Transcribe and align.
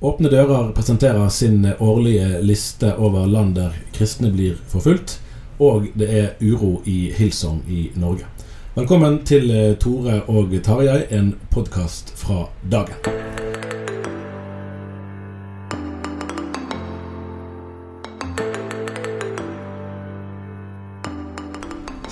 Åpne 0.00 0.28
dører 0.28 0.72
presenterer 0.72 1.28
sin 1.28 1.66
årlige 1.78 2.38
liste 2.40 2.92
over 2.96 3.26
land 3.26 3.56
der 3.56 3.72
kristne 3.92 4.28
blir 4.30 4.54
forfulgt, 4.70 5.16
og 5.58 5.88
det 5.98 6.06
er 6.20 6.28
uro 6.38 6.84
i 6.86 7.10
Hilsong 7.16 7.64
i 7.66 7.88
Norge. 7.98 8.28
Velkommen 8.76 9.24
til 9.26 9.50
eh, 9.50 9.74
Tore 9.74 10.20
og 10.30 10.54
Tarjei, 10.62 11.00
en 11.10 11.32
podkast 11.50 12.12
fra 12.14 12.44
dagen. 12.62 12.94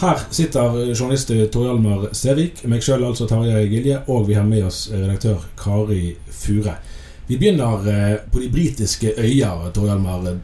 Her 0.02 0.26
sitter 0.30 0.82
journalist 0.90 1.30
Tor 1.52 1.70
Hjalmar 1.70 2.10
Sevik, 2.10 2.66
meg 2.66 2.82
sjøl 2.82 3.06
altså 3.06 3.30
Tarjei 3.30 3.62
Gilje, 3.70 4.02
og 4.10 4.26
vi 4.26 4.34
har 4.34 4.50
med 4.50 4.66
oss 4.66 4.88
redaktør 4.90 5.46
Kari 5.54 6.16
Fure. 6.26 6.80
Vi 7.26 7.38
begynner 7.38 7.88
eh, 7.88 8.16
på 8.30 8.38
de 8.38 8.48
britiske 8.48 9.12
øyer, 9.18 9.70
Torhjelmer. 9.74 10.38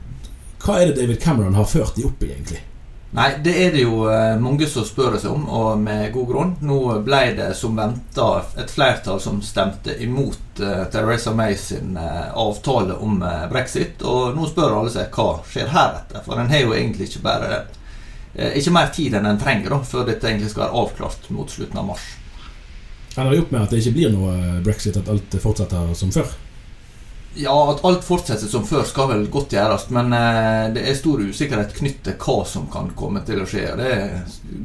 Hva 0.63 0.81
er 0.81 0.91
det 0.91 0.99
David 0.99 1.21
Cameron 1.23 1.55
har 1.55 1.67
ført 1.71 1.95
de 1.95 2.07
opp 2.09 2.23
i, 2.27 2.33
egentlig? 2.35 2.59
Nei, 3.13 3.29
det 3.45 3.53
er 3.67 3.75
det 3.75 3.85
jo 3.85 4.09
eh, 4.11 4.35
mange 4.41 4.67
som 4.67 4.87
spør 4.89 5.15
seg 5.21 5.31
om, 5.31 5.45
og 5.47 5.79
med 5.79 6.09
god 6.15 6.27
grunn. 6.33 6.51
Nå 6.67 6.79
ble 7.07 7.21
det 7.39 7.53
som 7.55 7.79
venta 7.79 8.27
et 8.59 8.73
flertall 8.73 9.23
som 9.23 9.39
stemte 9.47 9.95
imot 10.03 10.59
uh, 10.59 10.83
Theresa 10.91 11.31
May 11.37 11.55
sin 11.61 11.95
avtale 11.99 12.99
om 12.99 13.23
brexit. 13.53 14.03
Og 14.03 14.35
nå 14.35 14.49
spør 14.51 14.81
alle 14.81 14.91
seg 14.91 15.15
hva 15.15 15.29
skjer 15.47 15.71
heretter, 15.71 16.25
for 16.27 16.41
den 16.41 16.51
har 16.51 16.67
jo 16.67 16.75
egentlig 16.75 17.13
ikke 17.13 17.27
bare 17.29 17.63
ikke 18.33 18.73
mer 18.73 18.87
tid 18.97 19.13
enn 19.13 19.27
den 19.29 19.39
trenger 19.39 19.75
da, 19.75 19.79
før 19.85 20.07
dette 20.09 20.25
egentlig 20.25 20.49
skal 20.49 20.65
være 20.65 20.81
avklart 20.81 21.27
mot 21.37 21.51
slutten 21.53 21.83
av 21.83 21.91
mars. 21.91 22.07
Ender 23.13 23.35
det 23.35 23.43
opp 23.43 23.53
med 23.53 23.67
at 23.67 23.75
det 23.75 23.83
ikke 23.83 23.99
blir 23.99 24.15
noe 24.15 24.63
brexit, 24.65 24.97
at 24.97 25.11
alt 25.13 25.37
fortsetter 25.45 25.93
som 26.01 26.15
før? 26.17 26.33
Ja, 27.35 27.71
at 27.71 27.85
alt 27.85 28.05
fortsetter 28.05 28.47
som 28.47 28.65
før 28.69 28.83
skal 28.85 29.09
vel 29.09 29.23
godt 29.33 29.55
gjøres, 29.57 29.87
men 29.95 30.13
eh, 30.13 30.67
det 30.75 30.83
er 30.85 30.99
stor 30.99 31.23
usikkerhet 31.23 31.73
knyttet 31.79 32.05
til 32.11 32.19
hva 32.21 32.43
som 32.49 32.67
kan 32.73 32.91
komme 32.99 33.23
til 33.25 33.41
å 33.41 33.47
skje. 33.49 33.71
Det 33.79 33.93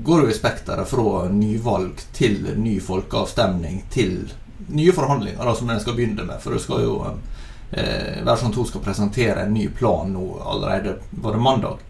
går 0.03 0.25
jo 0.25 0.33
i 0.33 0.35
spekteret 0.35 0.89
fra 0.89 1.27
nyvalg 1.31 2.01
til 2.17 2.41
ny 2.59 2.75
folkeavstemning 2.83 3.85
til 3.93 4.19
nye 4.67 4.91
forhandlinger, 4.91 5.39
da, 5.39 5.55
som 5.55 5.71
en 5.71 5.79
skal 5.79 5.95
begynne 5.95 6.27
med. 6.27 6.41
For 6.43 6.55
det 6.55 6.63
skal 6.65 6.83
jo 6.83 6.97
eh, 7.07 8.19
være 8.25 8.35
sånn 8.41 8.51
at 8.51 8.59
hun 8.59 8.69
skal 8.73 8.83
presentere 8.83 9.45
en 9.45 9.55
ny 9.55 9.69
plan 9.71 10.11
nå 10.11 10.25
allerede 10.43 10.97
var 11.23 11.37
det 11.37 11.43
mandag. 11.47 11.85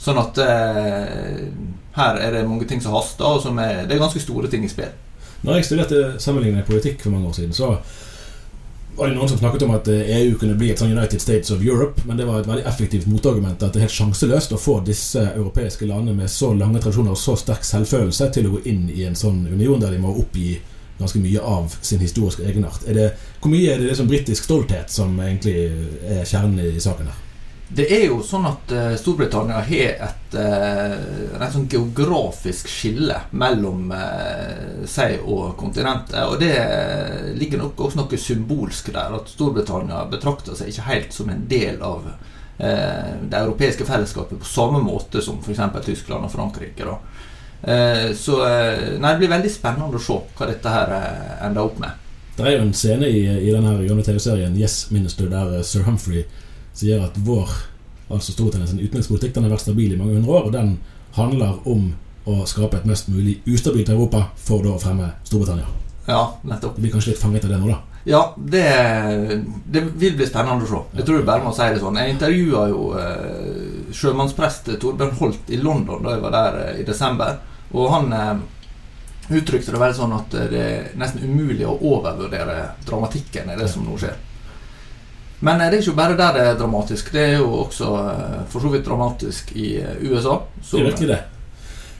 Sånn 0.00 0.18
at 0.18 0.40
eh, 0.42 1.42
her 1.98 2.22
er 2.24 2.38
det 2.38 2.46
mange 2.48 2.70
ting 2.70 2.80
som 2.80 2.96
haster, 2.96 3.36
og 3.36 3.44
som 3.44 3.60
er, 3.60 3.84
det 3.84 3.98
er 3.98 4.06
ganske 4.06 4.22
store 4.22 4.48
ting 4.48 4.64
i 4.64 4.72
spill. 4.72 4.96
Når 5.42 5.58
jeg 5.58 5.68
studerte 5.68 6.00
sammenlignende 6.22 6.64
politikk 6.64 7.04
for 7.04 7.12
mange 7.12 7.28
år 7.28 7.36
siden, 7.36 7.52
så 7.52 7.74
var 8.96 9.08
det 9.08 9.14
noen 9.16 9.28
som 9.28 9.38
snakket 9.38 9.62
om 9.62 9.72
at 9.74 9.88
EU 9.88 10.34
kunne 10.38 10.56
bli 10.58 10.68
et 10.72 10.80
sånn 10.80 10.92
United 10.92 11.22
States 11.22 11.50
of 11.54 11.62
Europe, 11.64 12.04
men 12.06 12.18
det 12.20 12.26
var 12.28 12.42
et 12.42 12.48
veldig 12.48 12.66
effektivt 12.68 13.08
motargument 13.08 13.62
at 13.62 13.72
det 13.72 13.80
er 13.80 13.86
helt 13.86 13.96
sjanseløst 13.96 14.52
å 14.52 14.60
få 14.60 14.78
disse 14.84 15.22
europeiske 15.32 15.88
landene 15.88 16.18
med 16.20 16.30
så 16.30 16.52
lange 16.52 16.82
tradisjoner 16.82 17.16
og 17.16 17.20
så 17.20 17.36
sterk 17.40 17.64
selvfølelse 17.64 18.28
til 18.36 18.50
å 18.50 18.54
gå 18.58 18.62
inn 18.72 18.84
i 18.92 19.06
en 19.08 19.16
sånn 19.16 19.46
union 19.48 19.80
der 19.80 19.96
de 19.96 20.02
må 20.02 20.12
oppgi 20.12 20.58
ganske 20.98 21.18
mye 21.24 21.40
av 21.40 21.72
sin 21.80 22.04
historiske 22.04 22.44
egenart. 22.46 22.84
Det, 22.86 23.08
hvor 23.40 23.50
mye 23.50 23.72
er 23.72 23.80
det 23.80 23.90
liksom 23.90 24.10
britisk 24.12 24.44
stolthet 24.44 24.92
som 24.92 25.16
egentlig 25.18 25.56
er 26.04 26.26
kjernen 26.28 26.60
i 26.68 26.80
saken 26.80 27.08
her? 27.08 27.31
Det 27.72 27.86
er 27.88 28.02
jo 28.04 28.18
sånn 28.24 28.44
at 28.50 28.72
uh, 28.76 28.90
Storbritannia 29.00 29.62
har 29.64 30.02
et, 30.06 30.34
uh, 30.36 31.44
sånn 31.54 31.70
geografisk 31.72 32.68
skille 32.68 33.16
mellom 33.40 33.86
uh, 33.94 34.82
seg 34.88 35.22
og 35.24 35.54
kontinentet. 35.60 36.18
Og 36.28 36.36
det 36.42 36.52
ligger 37.38 37.62
nok 37.62 37.80
også 37.80 38.02
noe 38.02 38.20
symbolsk 38.20 38.92
der. 38.92 39.16
At 39.16 39.32
Storbritannia 39.32 40.04
betrakter 40.12 40.58
seg 40.58 40.72
ikke 40.72 40.88
helt 40.90 41.16
som 41.16 41.32
en 41.32 41.48
del 41.48 41.80
av 41.84 42.12
det 42.62 43.34
europeiske 43.34 43.82
fellesskapet 43.88 44.38
på 44.38 44.46
samme 44.46 44.78
måte 44.84 45.18
som 45.24 45.40
f.eks. 45.42 45.62
Tyskland 45.82 46.28
og 46.28 46.30
Frankrike. 46.30 46.84
Så 48.14 48.36
nei, 48.38 49.08
det 49.08 49.18
blir 49.18 49.32
veldig 49.32 49.50
spennende 49.50 49.98
å 49.98 50.02
se 50.04 50.18
hva 50.36 50.46
dette 50.46 50.70
her 50.70 50.92
ender 51.48 51.64
opp 51.64 51.80
med. 51.82 52.04
Det 52.36 52.44
er 52.46 52.54
jo 52.54 52.68
en 52.68 52.76
scene 52.76 53.08
i, 53.08 53.24
i 53.24 53.50
denne 53.50 53.72
gamle 53.88 54.04
TV-serien 54.06 54.54
Yes 54.60 54.92
Minister 54.94 55.32
der 55.32 55.56
Sir 55.66 55.88
Humphrey 55.88 56.22
sier 56.76 57.04
at 57.04 57.18
vår 57.24 57.50
altså 58.12 58.32
Storbritannias 58.34 58.74
utenrikspolitikk 58.76 59.34
den 59.34 59.46
har 59.46 59.54
vært 59.54 59.64
stabil 59.64 59.94
i 59.94 59.98
mange 60.00 60.18
hundre 60.18 60.34
år, 60.38 60.48
og 60.48 60.56
den 60.56 60.74
handler 61.16 61.60
om 61.68 61.92
å 62.28 62.42
skape 62.46 62.78
et 62.78 62.88
mest 62.88 63.08
mulig 63.10 63.40
ustabilt 63.48 63.90
Europa 63.90 64.28
for 64.38 64.64
da 64.64 64.76
å 64.76 64.82
fremme 64.82 65.10
Storbritannia. 65.26 65.66
Ja, 66.06 66.22
nettopp. 66.42 66.76
Vi 66.76 66.86
blir 66.86 66.94
kanskje 66.94 67.12
litt 67.12 67.22
fanget 67.22 67.46
av 67.46 67.54
det 67.54 67.60
nå, 67.62 67.70
da? 67.70 67.80
Ja, 68.04 68.22
det, 68.36 68.64
det 69.70 69.80
vil 69.94 70.16
bli 70.18 70.26
spennende 70.26 70.66
å 70.66 70.68
se. 70.68 70.80
Jeg 70.98 71.06
tror 71.06 71.20
jeg 71.20 71.26
bare 71.28 71.44
må 71.44 71.52
si 71.54 71.68
det 71.70 71.82
sånn. 71.82 72.00
Jeg 72.00 72.16
intervjua 72.16 72.64
jo 72.72 72.88
eh, 72.98 73.92
sjømannsprest 73.94 74.72
Torbjørn 74.82 75.14
Holt 75.20 75.52
i 75.54 75.60
London 75.62 76.02
da 76.02 76.16
jeg 76.16 76.24
var 76.24 76.34
der 76.34 76.58
eh, 76.64 76.80
i 76.82 76.88
desember. 76.88 77.38
Og 77.70 77.92
han 77.94 78.10
eh, 78.16 78.42
uttrykte 79.38 79.74
det 79.74 79.82
vel 79.84 79.94
sånn 79.94 80.16
at 80.16 80.34
det 80.50 80.64
er 80.66 80.90
nesten 80.98 81.22
umulig 81.22 81.68
å 81.68 81.78
overvurdere 81.78 82.58
dramatikken 82.88 83.54
i 83.54 83.58
det 83.60 83.70
som 83.70 83.86
nå 83.86 83.94
skjer. 84.02 84.18
Men 85.42 85.60
eh, 85.60 85.70
det 85.70 85.78
er 85.78 85.84
ikke 85.84 85.98
bare 85.98 86.18
der 86.18 86.36
det 86.36 86.42
er 86.46 86.58
dramatisk. 86.58 87.12
Det 87.12 87.22
er 87.22 87.38
jo 87.40 87.50
også 87.64 87.92
eh, 87.98 88.42
for 88.50 88.62
så 88.62 88.70
vidt 88.72 88.86
dramatisk 88.86 89.52
i 89.58 89.74
eh, 89.80 89.96
USA. 90.06 90.38
Så, 90.62 90.76
det 90.76 90.82
er 90.82 90.90
virkelig 90.90 91.08
det. 91.08 91.20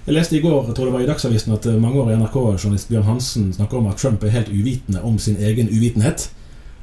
Jeg 0.07 0.15
leste 0.17 0.37
i 0.37 0.43
går 0.43 0.67
jeg 0.67 0.75
tror 0.75 0.89
det 0.89 0.95
var 0.95 1.03
i 1.03 1.07
Dagsavisen 1.07 1.53
at 1.55 1.67
mangeårig 1.79 2.17
NRK-journalist 2.19 2.89
Bjørn 2.91 3.07
Hansen 3.07 3.53
snakker 3.55 3.79
om 3.79 3.87
at 3.91 4.01
Trump 4.03 4.25
er 4.25 4.35
helt 4.35 4.49
uvitende 4.51 5.03
om 5.03 5.19
sin 5.19 5.37
egen 5.39 5.69
uvitenhet. 5.71 6.31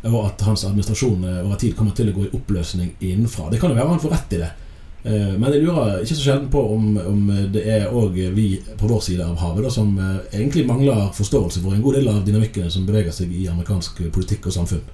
Og 0.03 0.21
at 0.25 0.41
hans 0.47 0.63
administrasjon 0.63 1.25
over 1.27 1.57
tid 1.59 1.73
kommer 1.75 1.91
til 1.95 2.11
å 2.11 2.15
gå 2.15 2.27
i 2.27 2.31
oppløsning 2.31 2.93
innenfra. 3.03 3.49
Det 3.51 3.59
kan 3.59 3.73
jo 3.73 3.75
være 3.75 3.91
han 3.91 3.99
får 3.99 4.13
rett 4.15 4.35
i 4.35 4.39
det. 4.39 4.51
Men 5.03 5.51
jeg 5.51 5.65
lurer 5.65 5.99
ikke 6.03 6.15
så 6.15 6.23
sjelden 6.23 6.47
på 6.51 6.61
om, 6.75 6.85
om 6.95 7.27
det 7.51 7.65
er 7.67 7.91
òg 7.91 8.15
vi 8.35 8.47
på 8.79 8.87
vår 8.87 9.03
side 9.03 9.27
av 9.27 9.35
havet 9.43 9.67
da, 9.67 9.73
som 9.75 9.91
egentlig 10.31 10.63
mangler 10.67 11.11
forståelse 11.15 11.59
for 11.63 11.75
en 11.75 11.83
god 11.83 11.99
del 11.99 12.07
av 12.13 12.23
dynamikkene 12.23 12.71
som 12.71 12.87
beveger 12.87 13.15
seg 13.15 13.35
i 13.35 13.49
amerikansk 13.51 13.99
politikk 14.15 14.47
og 14.47 14.55
samfunn. 14.55 14.87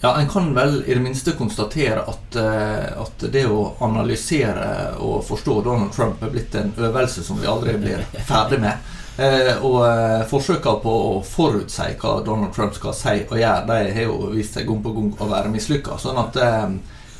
Ja, 0.00 0.12
En 0.20 0.28
kan 0.30 0.52
vel 0.54 0.82
i 0.86 0.94
det 0.94 1.02
minste 1.02 1.34
konstatere 1.34 2.04
at, 2.06 2.36
uh, 2.38 3.02
at, 3.02 3.24
det 3.32 3.46
å 3.50 3.72
analysere 3.82 4.94
og 5.02 5.24
forstå 5.26 5.56
Donald 5.66 5.90
Trump 5.96 6.22
er 6.22 6.30
blitt 6.30 6.54
en 6.54 6.70
øvelse 6.76 7.24
som 7.26 7.40
vi 7.40 7.50
aldri 7.50 7.74
blir 7.82 8.04
ferdig 8.28 8.60
med. 8.62 8.94
Eh, 9.18 9.64
og 9.66 9.80
eh, 9.82 10.20
forsøkene 10.30 10.78
på 10.78 10.92
å 11.08 11.14
forutsi 11.26 11.88
hva 11.98 12.20
Donald 12.22 12.52
Trump 12.54 12.76
skal 12.76 12.94
si 12.94 13.14
og 13.24 13.34
gjøre, 13.40 13.64
de 13.66 13.94
har 13.96 14.04
jo 14.04 14.28
vist 14.30 14.54
seg 14.54 14.68
gang 14.68 14.78
på 14.84 14.92
gang 14.94 15.08
å 15.18 15.26
være 15.32 15.50
mislykka. 15.50 15.96
Sånn 15.98 16.20
at 16.22 16.38
eh, 16.38 16.68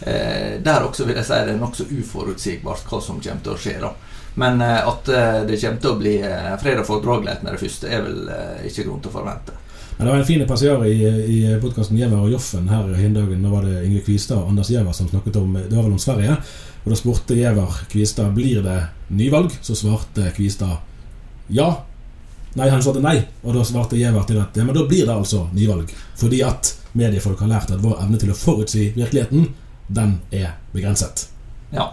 eh, 0.07 0.53
der 0.63 0.87
også 0.87 1.09
vil 1.09 1.19
jeg 1.19 1.27
si 1.27 1.41
det 1.49 1.57
er 1.57 1.59
nokså 1.59 1.89
uforutsigbart 1.91 2.87
hva 2.87 3.03
som 3.03 3.19
kommer 3.19 3.43
til 3.43 3.57
å 3.57 3.59
skje. 3.59 3.75
da. 3.83 3.91
Men 4.39 4.63
eh, 4.63 4.79
at 4.93 5.11
eh, 5.11 5.41
det 5.51 5.59
kommer 5.59 5.83
til 5.83 5.97
å 5.97 5.99
bli 6.05 6.15
eh, 6.23 6.53
fred 6.63 6.85
og 6.85 6.87
fordragelighet 6.87 7.43
med 7.43 7.57
det 7.57 7.63
første, 7.65 7.91
er 7.91 8.07
vel 8.07 8.31
eh, 8.31 8.69
ikke 8.71 8.87
grunn 8.87 9.03
til 9.03 9.11
å 9.11 9.17
forvente. 9.19 9.58
Men 9.99 10.06
det 10.06 10.12
var 10.12 10.19
en 10.21 10.27
fin 10.27 10.47
passiar 10.47 10.85
i, 10.87 11.03
i 11.03 11.59
podkasten 11.61 11.97
'Gjever 11.99 12.21
og 12.23 12.31
Joffen 12.31 12.69
her 12.71 12.87
i 12.95 13.09
dagen. 13.11 13.43
Da 13.43 13.50
var 13.50 13.65
det 13.67 13.81
Yngve 13.83 14.00
Kvistad 14.06 14.39
og 14.39 14.53
Anders 14.53 14.71
Gjever 14.71 14.93
som 14.95 15.09
snakket 15.09 15.37
om 15.37 15.56
det 15.59 15.75
var 15.75 15.83
vel 15.83 15.97
om 15.97 15.99
Sverige. 15.99 16.37
Og 16.85 16.93
da 16.93 16.99
spurte 17.00 17.35
Gjever 17.35 17.81
Kvistad 17.91 18.31
blir 18.37 18.62
det 18.62 18.79
nyvalg. 19.09 19.50
Så 19.61 19.75
svarte 19.75 20.31
Kvistad 20.37 20.77
ja. 21.49 21.85
Nei, 22.55 22.69
han 22.69 22.83
svarte 22.83 23.03
nei. 23.03 23.17
Og 23.43 23.56
da 23.59 23.65
svarte 23.67 23.99
Gjever 23.99 24.23
til 24.29 24.39
at 24.39 24.55
ja, 24.55 24.65
men 24.69 24.77
da 24.77 24.85
blir 24.87 25.03
det 25.03 25.17
altså 25.17 25.49
nyvalg. 25.53 25.91
Fordi 26.17 26.45
at 26.47 26.77
mediefolk 26.93 27.43
har 27.43 27.50
lært 27.50 27.73
at 27.75 27.83
vår 27.83 27.99
evne 28.05 28.21
til 28.23 28.31
å 28.31 28.37
forutsi 28.39 28.93
virkeligheten, 28.95 29.49
den 29.89 30.21
er 30.31 30.55
begrenset. 30.73 31.27
Ja. 31.75 31.91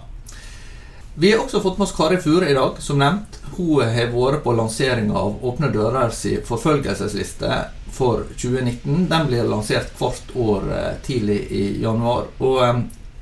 Vi 1.16 1.32
har 1.32 1.42
også 1.42 1.62
fått 1.64 1.80
med 1.80 1.88
oss 1.88 1.96
Kari 1.96 2.22
Fure 2.22 2.50
i 2.52 2.54
dag, 2.54 2.78
som 2.80 3.00
nevnt. 3.00 3.40
Hun 3.56 3.82
har 3.82 4.14
vært 4.14 4.44
på 4.44 4.54
lanseringa 4.54 5.16
av 5.16 5.42
Åpne 5.48 5.72
dører 5.74 6.14
si 6.14 6.36
forfølgelsesliste 6.44 7.60
for 7.96 8.26
2019. 8.38 9.10
Den 9.10 9.28
blir 9.28 9.48
lansert 9.48 9.94
hvert 10.00 10.36
år 10.36 10.68
eh, 10.76 10.92
tidlig 11.06 11.40
i 11.52 11.64
januar. 11.82 12.28
Og 12.44 12.60
eh, 12.64 12.82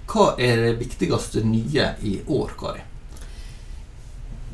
hva 0.10 0.26
er 0.42 0.66
det 0.66 0.74
viktigste 0.82 1.44
nye 1.46 1.92
i 2.02 2.16
år, 2.26 2.56
Kari? 2.58 2.82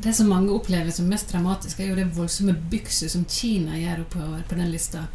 Det 0.00 0.12
som 0.16 0.28
mange 0.32 0.52
opplever 0.52 0.92
som 0.92 1.08
mest 1.08 1.32
dramatisk, 1.32 1.80
er 1.80 1.90
jo 1.90 1.96
det 1.98 2.06
voldsomme 2.16 2.54
bykset 2.72 3.12
som 3.12 3.24
Kina 3.28 3.76
gjør 3.80 4.04
oppover 4.04 4.44
på 4.48 4.60
den 4.60 4.70
lista. 4.72 5.06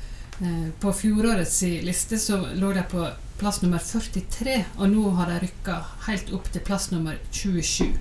Eh, 0.42 0.68
på 0.82 0.94
fjorårets 0.94 1.62
liste 1.86 2.20
så 2.22 2.42
lå 2.58 2.74
de 2.74 2.84
på 2.90 3.06
plass 3.40 3.62
nummer 3.62 3.82
43, 3.86 4.60
og 4.78 4.90
nå 4.90 5.10
har 5.20 5.32
de 5.32 5.40
rykka 5.46 5.80
helt 6.10 6.34
opp 6.34 6.50
til 6.50 6.66
plass 6.66 6.90
nummer 6.92 7.18
27. 7.32 7.94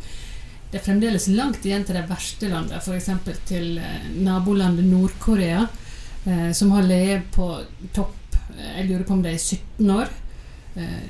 Det 0.72 0.80
er 0.80 0.88
fremdeles 0.88 1.28
langt 1.30 1.66
igjen 1.66 1.84
til 1.86 2.00
de 2.00 2.08
verste 2.08 2.48
landene, 2.50 2.80
f.eks. 2.80 3.10
til 3.46 3.80
nabolandet 4.24 4.86
Nord-Korea, 4.88 5.66
eh, 6.24 6.52
som 6.52 6.72
har 6.74 6.86
levd 6.86 7.30
på 7.34 7.48
topp 7.92 8.36
eh, 8.58 8.78
Jeg 8.78 8.88
lurer 8.88 9.04
på 9.04 9.16
om 9.16 9.22
det 9.24 9.34
er 9.34 9.38
17 9.38 9.90
år. 9.90 10.12
Eh, 10.74 11.02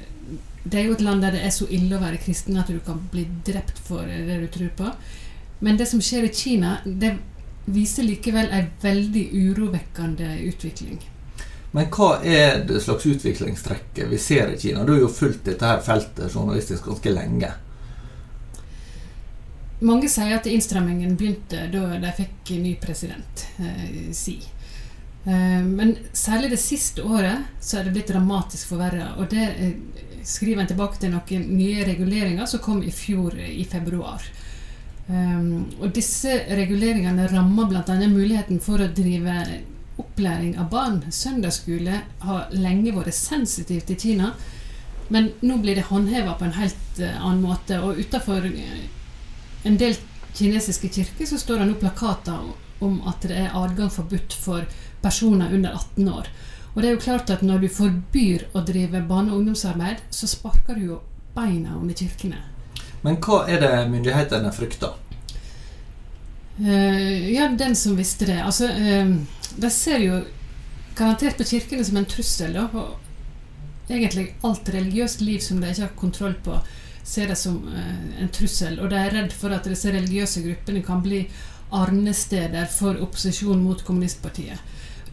det 0.65 0.81
er 0.81 0.89
jo 0.89 0.97
et 0.97 1.05
land 1.05 1.23
der 1.23 1.37
det 1.37 1.45
er 1.45 1.53
så 1.53 1.69
ille 1.69 1.97
å 1.97 2.03
være 2.03 2.23
kristen 2.23 2.57
at 2.57 2.71
du 2.73 2.81
kan 2.85 3.03
bli 3.13 3.27
drept 3.47 3.79
for 3.85 4.07
det 4.09 4.41
du 4.41 4.49
tror 4.49 4.71
på. 4.79 4.93
Men 5.65 5.77
det 5.81 5.87
som 5.91 6.01
skjer 6.03 6.27
i 6.27 6.33
Kina, 6.35 6.79
det 6.85 7.15
viser 7.65 8.05
likevel 8.05 8.49
en 8.53 8.71
veldig 8.83 9.25
urovekkende 9.33 10.39
utvikling. 10.49 11.03
Men 11.75 11.89
hva 11.91 12.21
er 12.23 12.61
det 12.69 12.81
slags 12.85 13.07
utviklingstrekket 13.11 14.07
vi 14.11 14.19
ser 14.19 14.53
i 14.53 14.59
Kina? 14.61 14.85
Du 14.85 14.93
har 14.95 15.01
jo 15.01 15.11
fulgt 15.11 15.45
dette 15.49 15.67
her 15.67 15.81
feltet 15.83 16.31
journalistisk 16.31 16.87
ganske 16.87 17.13
lenge. 17.13 17.51
Mange 19.85 20.09
sier 20.09 20.37
at 20.37 20.47
innstrammingen 20.47 21.17
begynte 21.19 21.67
da 21.73 21.99
de 22.01 22.13
fikk 22.15 22.55
ny 22.63 22.77
president, 22.81 23.47
eh, 23.59 24.13
Xi. 24.15 24.37
Eh, 25.25 25.65
men 25.65 25.97
særlig 26.13 26.51
det 26.51 26.61
siste 26.61 27.03
året 27.03 27.61
så 27.61 27.79
er 27.79 27.87
det 27.87 27.95
blitt 27.97 28.11
dramatisk 28.13 28.75
forverra. 28.75 29.15
Og 29.19 29.31
det 29.33 29.45
eh, 29.57 29.77
skriver 30.25 30.65
en 30.65 30.73
tilbake 30.73 31.01
til 31.01 31.15
noen 31.15 31.47
nye 31.57 31.85
reguleringer 31.89 32.49
som 32.49 32.63
kom 32.65 32.83
i 32.85 32.93
fjor 32.93 33.37
eh, 33.39 33.55
i 33.61 33.65
februar. 33.69 34.25
Um, 35.05 35.67
og 35.85 35.91
disse 35.93 36.33
reguleringene 36.57 37.27
rammer 37.29 37.67
bl.a. 37.69 37.97
muligheten 38.09 38.57
for 38.65 38.81
å 38.81 38.89
drive 38.89 39.35
opplæring 40.01 40.55
av 40.57 40.71
barn. 40.73 41.03
Søndagsskole 41.13 41.99
har 42.25 42.55
lenge 42.57 42.95
vært 42.97 43.13
sensitivt 43.17 43.93
i 43.93 43.99
Kina, 44.01 44.31
men 45.13 45.29
nå 45.45 45.59
blir 45.61 45.77
det 45.77 45.91
håndheva 45.91 46.39
på 46.41 46.49
en 46.49 46.57
helt 46.57 47.03
annen 47.05 47.45
måte. 47.45 47.83
Og 47.85 48.01
utafor 48.01 48.49
en 48.49 49.77
del 49.77 49.99
kinesiske 50.35 50.89
kirker 50.89 51.29
så 51.29 51.37
står 51.39 51.61
det 51.61 51.69
nå 51.69 51.77
plakater 51.85 52.49
om 52.81 52.97
at 53.09 53.29
det 53.29 53.37
er 53.45 53.53
adgang 53.61 53.93
forbudt 53.93 54.33
for 54.41 54.65
personer 55.05 55.53
under 55.55 55.77
18 55.77 56.09
år. 56.09 56.33
Og 56.75 56.83
det 56.83 56.89
er 56.89 56.97
jo 56.97 57.05
klart 57.05 57.31
at 57.31 57.43
Når 57.43 57.59
du 57.63 57.69
forbyr 57.69 58.49
å 58.53 58.65
drive 58.67 59.05
barne- 59.09 59.33
og 59.33 59.39
ungdomsarbeid, 59.39 60.03
så 60.11 60.27
sparker 60.27 60.75
du 60.75 60.87
jo 60.89 61.01
beina 61.35 61.77
under 61.77 61.95
kirkene. 61.95 62.41
Men 63.05 63.21
hva 63.23 63.45
er 63.49 63.61
det 63.61 63.73
myndighetene 63.93 64.53
frykter? 64.53 64.95
Uh, 66.59 67.33
ja, 67.35 67.49
den 67.49 67.75
som 67.77 67.97
visste 67.97 68.27
det. 68.27 68.41
Altså, 68.43 68.69
uh, 68.71 69.17
De 69.57 69.71
ser 69.71 69.99
jo 69.99 70.23
garantert 70.97 71.37
på 71.39 71.45
kirkene 71.45 71.85
som 71.85 71.99
en 71.99 72.09
trussel. 72.11 72.55
Da, 72.55 72.69
og 72.73 73.91
egentlig 73.91 74.35
alt 74.43 74.69
religiøst 74.69 75.21
liv 75.21 75.43
som 75.45 75.61
de 75.61 75.71
ikke 75.71 75.87
har 75.87 75.99
kontroll 75.99 76.35
på, 76.45 76.59
ser 77.05 77.29
det 77.29 77.39
som 77.39 77.59
uh, 77.69 78.21
en 78.23 78.31
trussel. 78.33 78.81
Og 78.81 78.91
de 78.91 79.03
er 79.03 79.15
redd 79.15 79.35
for 79.35 79.55
at 79.55 79.67
disse 79.69 79.93
religiøse 79.93 80.43
gruppene 80.47 80.83
kan 80.87 81.03
bli 81.05 81.27
arnesteder 81.75 82.67
for 82.71 82.99
opposisjon 83.03 83.63
mot 83.63 83.83
kommunistpartiet. 83.85 84.59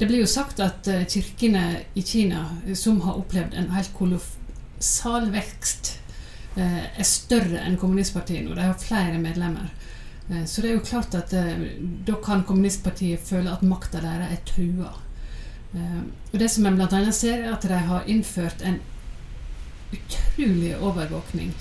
Det 0.02 0.08
blir 0.10 0.24
jo 0.24 0.30
sagt 0.30 0.58
at 0.66 0.88
uh, 0.90 1.04
kirkene 1.06 1.84
i 1.94 2.02
Kina, 2.02 2.48
som 2.74 3.04
har 3.06 3.20
opplevd 3.22 3.54
en 3.54 3.70
helt 3.76 3.92
kolossal 3.94 5.28
vekst, 5.30 5.92
uh, 6.56 6.82
er 6.90 7.06
større 7.06 7.62
enn 7.62 7.78
kommunistpartiet 7.78 8.48
nå. 8.48 8.56
De 8.58 8.66
har 8.66 8.82
flere 8.82 9.22
medlemmer. 9.22 9.70
Så 10.48 10.62
det 10.64 10.70
er 10.70 10.78
jo 10.78 10.84
klart 10.86 11.16
at 11.18 11.34
da 12.08 12.14
kan 12.24 12.46
kommunistpartiet 12.48 13.20
føle 13.28 13.52
at 13.52 13.66
makta 13.68 14.00
deres 14.00 14.30
er 14.32 14.38
trua. 14.48 14.92
og 15.74 16.38
det 16.40 16.48
som 16.54 16.66
en 16.70 16.78
bl.a. 16.78 17.12
ser, 17.12 17.42
er 17.42 17.52
at 17.52 17.66
de 17.68 17.80
har 17.90 18.08
innført 18.08 18.64
en 18.64 18.78
utrolig 19.92 20.78
overvåkning. 20.78 21.52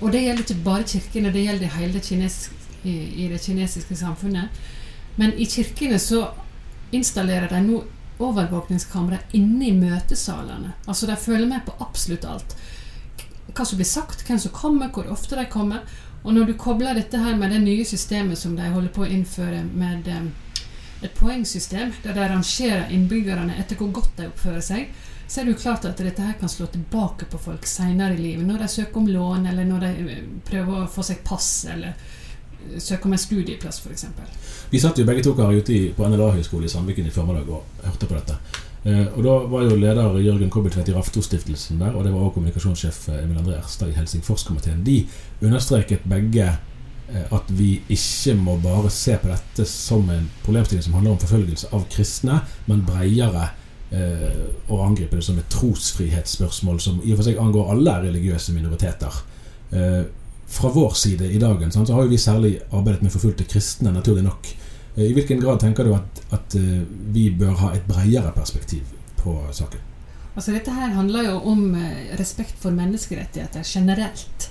Og, 0.00 0.12
det 0.12 0.22
gjelder 0.22 0.42
ikke 0.44 0.64
bare 0.64 0.86
kirkene, 0.86 1.32
det 1.32 1.44
gjelder 1.44 1.74
hele 1.76 2.00
kinesisk, 2.00 2.52
i, 2.84 2.94
i 3.24 3.28
det 3.28 3.40
kinesiske 3.42 3.96
samfunnet. 3.96 4.60
Men 5.16 5.32
i 5.34 5.44
kirkene 5.50 5.98
så 5.98 6.28
installerer 6.90 7.48
de 7.48 7.60
nå 7.66 7.82
overvåkningskamera 8.18 9.18
inne 9.36 9.68
i 9.68 9.74
møtesalene. 9.76 10.72
Altså 10.86 11.06
De 11.06 11.16
følger 11.16 11.46
med 11.46 11.64
på 11.66 11.74
absolutt 11.84 12.24
alt. 12.24 12.56
Hva 13.52 13.64
som 13.64 13.78
blir 13.78 13.88
sagt, 13.88 14.24
hvem 14.26 14.38
som 14.40 14.52
kommer, 14.52 14.92
hvor 14.92 15.08
ofte 15.12 15.36
de 15.36 15.46
kommer. 15.52 15.84
Og 16.22 16.34
når 16.34 16.48
du 16.48 16.56
kobler 16.58 16.96
dette 16.96 17.18
her 17.20 17.36
med 17.38 17.52
det 17.52 17.62
nye 17.62 17.84
systemet 17.84 18.38
som 18.38 18.56
de 18.56 18.68
holder 18.72 18.92
på 18.92 19.04
å 19.04 19.10
innføre 19.10 19.62
med 19.72 20.08
um, 20.10 20.30
et 21.04 21.14
poengsystem, 21.14 21.92
der 22.02 22.16
de 22.16 22.28
rangerer 22.32 22.90
innbyggerne 22.90 23.54
etter 23.60 23.78
hvor 23.78 23.92
godt 24.00 24.16
de 24.18 24.30
oppfører 24.30 24.64
seg, 24.64 24.88
så 25.26 25.40
er 25.40 25.46
det 25.46 25.56
jo 25.56 25.62
klart 25.62 25.86
at 25.86 25.98
dette 25.98 26.22
her 26.22 26.36
kan 26.40 26.50
slå 26.50 26.66
tilbake 26.70 27.26
på 27.30 27.38
folk 27.42 27.66
senere 27.66 28.14
i 28.14 28.22
livet. 28.22 28.46
Når 28.46 28.62
de 28.62 28.68
søker 28.70 29.00
om 29.00 29.08
lån, 29.10 29.46
eller 29.50 29.66
når 29.66 29.84
de 29.86 30.12
eh, 30.14 30.28
prøver 30.46 30.82
å 30.82 30.90
få 30.90 31.04
seg 31.06 31.22
pass, 31.26 31.50
eller 31.70 31.94
søke 32.78 33.08
om 33.08 33.16
en 33.16 33.20
studieplass, 33.20 33.80
f.eks. 33.80 34.06
Vi 34.70 34.80
satt 34.82 34.98
jo 34.98 35.06
begge 35.08 35.24
to 35.24 35.34
her 35.38 35.56
ute 35.56 35.82
på 35.96 36.08
NLA-høgskole 36.08 36.66
i 36.66 36.72
Sandviken 36.72 37.06
i 37.06 37.14
formiddag 37.14 37.50
og 37.50 37.84
hørte 37.84 38.08
på 38.08 38.18
dette. 38.18 38.38
Eh, 38.86 39.06
og 39.18 39.24
Da 39.24 39.34
var 39.50 39.62
jo 39.66 39.76
leder 39.76 40.18
Jørgen 40.22 40.50
Kobbeltvedt 40.50 40.88
i 40.88 40.94
Raftostiftelsen 40.94 41.80
der, 41.80 41.94
og 41.96 42.04
det 42.04 42.12
var 42.12 42.20
også 42.20 42.34
kommunikasjonssjef 42.36 43.08
eh, 43.08 43.24
Emil 43.24 43.40
André 43.40 43.56
Erstad 43.58 43.90
i 43.90 43.96
Helsingforskomiteen. 43.96 44.84
De 44.86 45.06
understreket 45.42 46.06
begge 46.06 46.46
eh, 46.46 47.32
at 47.32 47.50
vi 47.50 47.80
ikke 47.88 48.36
må 48.38 48.58
bare 48.62 48.90
se 48.90 49.16
på 49.18 49.32
dette 49.32 49.66
som 49.66 50.06
en 50.10 50.30
problemstilling 50.44 50.84
som 50.84 50.94
handler 50.94 51.16
om 51.16 51.22
forfølgelse 51.24 51.72
av 51.74 51.86
kristne, 51.90 52.40
men 52.66 52.86
bredere 52.86 53.52
og 54.66 54.80
angripe 54.82 55.14
det 55.14 55.22
som 55.22 55.36
et 55.38 55.46
trosfrihetsspørsmål 55.46 56.80
som 56.82 56.96
i 57.06 57.12
og 57.14 57.20
for 57.20 57.28
seg 57.28 57.36
angår 57.38 57.68
alle 57.70 57.92
religiøse 58.02 58.50
minoriteter 58.52 59.14
fra 60.46 60.68
vår 60.68 60.90
side 60.90 61.30
i 61.32 61.38
dagen 61.38 61.72
så 61.72 61.84
har 61.92 62.06
vi 62.06 62.18
særlig 62.18 62.58
arbeidet 62.70 63.02
med 63.02 63.12
forfulgte 63.12 63.44
kristne, 63.44 63.92
naturlig 63.92 64.24
nok. 64.24 64.48
Eh, 64.96 65.04
I 65.04 65.12
hvilken 65.12 65.40
grad 65.40 65.60
tenker 65.60 65.84
du 65.84 65.94
at, 65.94 66.22
at 66.30 66.54
eh, 66.54 66.82
vi 67.12 67.30
bør 67.30 67.54
ha 67.62 67.72
et 67.74 67.86
bredere 67.88 68.32
perspektiv 68.32 68.82
på 69.22 69.38
saken? 69.52 69.80
Altså 70.36 70.52
Dette 70.52 70.72
her 70.72 70.92
handler 70.92 71.30
jo 71.30 71.38
om 71.50 71.74
eh, 71.74 72.12
respekt 72.20 72.58
for 72.60 72.74
menneskerettigheter 72.76 73.64
generelt. 73.64 74.50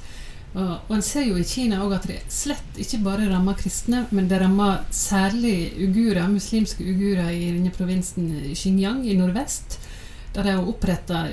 Og, 0.56 0.78
og 0.88 0.92
En 0.96 1.04
ser 1.04 1.26
jo 1.28 1.38
i 1.38 1.48
Kina 1.48 1.82
også 1.84 1.98
at 1.98 2.08
det 2.10 2.20
slett 2.32 2.80
ikke 2.80 3.02
bare 3.04 3.30
rammer 3.32 3.58
kristne, 3.60 4.06
men 4.12 4.30
det 4.32 4.40
rammer 4.42 4.86
særlig 4.92 5.74
ugurer, 5.84 6.28
muslimske 6.32 6.84
ugurer 6.84 7.32
i 7.32 7.50
denne 7.52 7.74
provinsen 7.76 8.30
Xinjiang 8.56 9.04
i 9.08 9.18
nordvest, 9.20 9.80
der 10.36 10.44
de 10.44 10.56
har 10.56 10.68
oppretta 10.68 11.26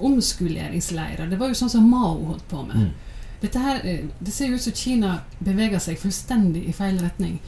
omskoleringsleirer. 0.00 1.30
Det 1.30 1.38
var 1.40 1.50
jo 1.50 1.56
sånn 1.58 1.72
som 1.72 1.88
Mao 1.90 2.18
holdt 2.28 2.44
på 2.48 2.62
med. 2.68 2.76
Mm. 2.76 3.09
Her, 3.40 3.80
eh, 3.84 4.04
det 4.18 4.32
ser 4.32 4.48
ut 4.48 4.62
som 4.62 4.72
Kina 4.72 5.20
beveger 5.38 5.80
seg 5.80 5.98
fullstendig 5.98 6.66
i 6.68 6.74
feil 6.76 6.98
retning 7.00 7.38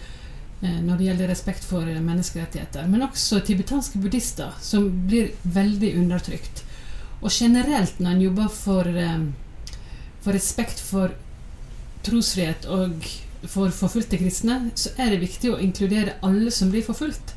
eh, 0.62 0.78
når 0.80 0.96
det 0.96 1.08
gjelder 1.08 1.28
respekt 1.28 1.64
for 1.68 1.88
eh, 1.88 2.00
menneskerettigheter. 2.00 2.87
Men 2.88 3.04
også 3.08 3.42
tibetanske 3.44 4.00
buddhister, 4.00 4.54
som 4.61 4.88
blir 5.06 5.34
veldig 5.42 5.94
undertrykt. 6.00 6.64
Og 7.20 7.30
generelt 7.30 8.00
når 8.00 8.16
en 8.16 8.25
jobber 8.25 8.49
for, 8.50 8.88
for 10.25 10.34
respekt 10.34 10.80
for 10.82 11.12
trosfrihet 12.02 12.66
og 12.66 13.04
for 13.46 13.70
forfulgte 13.70 14.18
kristne, 14.18 14.72
så 14.75 14.90
er 14.99 15.12
det 15.12 15.22
viktig 15.22 15.52
å 15.52 15.61
inkludere 15.62 16.16
alle 16.26 16.50
som 16.50 16.72
blir 16.72 16.82
forfulgt. 16.82 17.37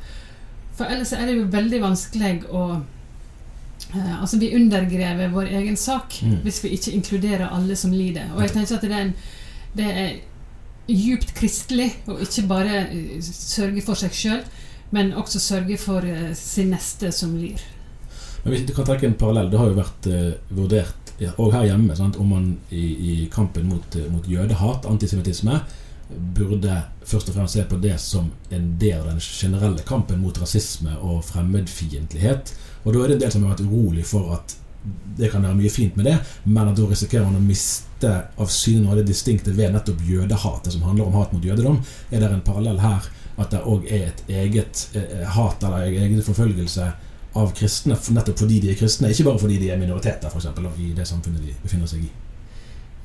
For 0.76 0.90
ellers 0.90 1.12
er 1.14 1.26
det 1.26 1.36
jo 1.36 1.46
veldig 1.52 1.80
vanskelig 1.84 2.32
å 2.50 2.64
eh, 3.94 4.20
Altså, 4.20 4.38
vi 4.38 4.54
undergrever 4.56 5.28
vår 5.34 5.52
egen 5.60 5.76
sak 5.76 6.18
Mm. 6.22 6.38
hvis 6.42 6.62
vi 6.64 6.68
ikke 6.76 6.92
inkluderer 6.92 7.48
alle 7.52 7.76
som 7.76 7.92
lider. 7.92 8.30
Og 8.34 8.42
jeg 8.42 8.50
tenker 8.52 8.76
at 8.76 8.82
det 8.82 8.92
er, 8.92 9.00
en, 9.02 9.14
det 9.76 9.90
er 9.90 10.12
djupt 10.88 11.34
kristelig 11.34 11.90
å 12.08 12.18
ikke 12.22 12.46
bare 12.48 12.76
eh, 12.90 13.20
sørge 13.22 13.82
for 13.82 13.94
seg 13.94 14.12
sjøl, 14.14 14.42
men 14.90 15.12
også 15.18 15.38
sørge 15.42 15.76
for 15.78 16.04
eh, 16.06 16.32
sin 16.34 16.70
neste 16.70 17.10
som 17.12 17.34
lir. 17.36 17.60
Men 18.44 18.52
hvis 18.54 18.66
du 18.68 18.72
kan 18.74 18.86
trekke 18.86 19.06
en 19.08 19.14
parallell. 19.18 19.50
Det 19.50 19.58
har 19.58 19.66
jo 19.72 19.74
vært 19.80 20.06
eh, 20.06 20.32
vurdert 20.54 21.02
og 21.40 21.52
her 21.54 21.64
hjemme 21.64 21.94
sant, 21.96 22.16
om 22.20 22.28
man 22.28 22.46
i, 22.70 22.82
i 23.10 23.28
kampen 23.32 23.64
mot, 23.70 23.96
mot 24.12 24.26
jødehat, 24.28 24.84
antisemittisme, 24.86 25.62
burde 26.08 26.82
først 27.06 27.30
og 27.30 27.34
fremst 27.34 27.56
se 27.56 27.64
på 27.66 27.78
det 27.82 27.96
som 28.00 28.28
en 28.54 28.68
del 28.78 29.00
av 29.00 29.08
den 29.08 29.20
generelle 29.20 29.82
kampen 29.86 30.20
mot 30.22 30.38
rasisme 30.38 30.94
og 31.02 31.24
fremmedfiendtlighet. 31.26 32.52
Og 32.84 32.94
da 32.94 33.02
er 33.02 33.08
det 33.08 33.16
en 33.16 33.24
del 33.24 33.34
som 33.34 33.46
har 33.46 33.56
vært 33.56 33.66
urolig 33.66 34.06
for 34.06 34.36
at 34.36 34.56
det 35.18 35.32
kan 35.32 35.42
være 35.42 35.58
mye 35.58 35.70
fint 35.72 35.96
med 35.98 36.06
det, 36.06 36.16
men 36.44 36.68
at 36.70 36.76
da 36.78 36.86
risikerer 36.86 37.26
man 37.26 37.40
å 37.40 37.42
miste 37.42 38.12
av 38.38 38.52
syne 38.54 38.84
noe 38.84 38.94
av 38.94 39.00
det 39.00 39.08
distinkte 39.08 39.54
ved 39.56 39.74
nettopp 39.74 40.04
jødehatet, 40.06 40.72
som 40.76 40.84
handler 40.86 41.08
om 41.08 41.16
hat 41.18 41.32
mot 41.34 41.44
jødedom. 41.44 41.80
Er 42.10 42.22
det 42.22 42.30
en 42.30 42.44
parallell 42.46 42.78
her 42.78 43.08
at 43.36 43.50
det 43.50 43.64
òg 43.66 43.88
er 43.90 44.12
et 44.12 44.22
eget 44.30 44.86
eh, 44.96 45.26
hat 45.34 45.64
eller 45.66 45.88
en 45.88 46.06
egen 46.06 46.22
forfølgelse 46.24 46.86
av 47.36 47.50
kristne 47.56 47.98
nettopp 48.16 48.44
fordi 48.44 48.62
de 48.62 48.70
er 48.72 48.78
kristne, 48.78 49.10
ikke 49.12 49.26
bare 49.28 49.42
fordi 49.42 49.58
de 49.60 49.72
er 49.72 49.80
minoriteter 49.80 50.32
eksempel, 50.32 50.70
i 50.80 50.94
det 50.96 51.08
samfunnet 51.08 51.42
de 51.44 51.56
befinner 51.64 51.90
seg 51.90 52.06
i? 52.06 52.12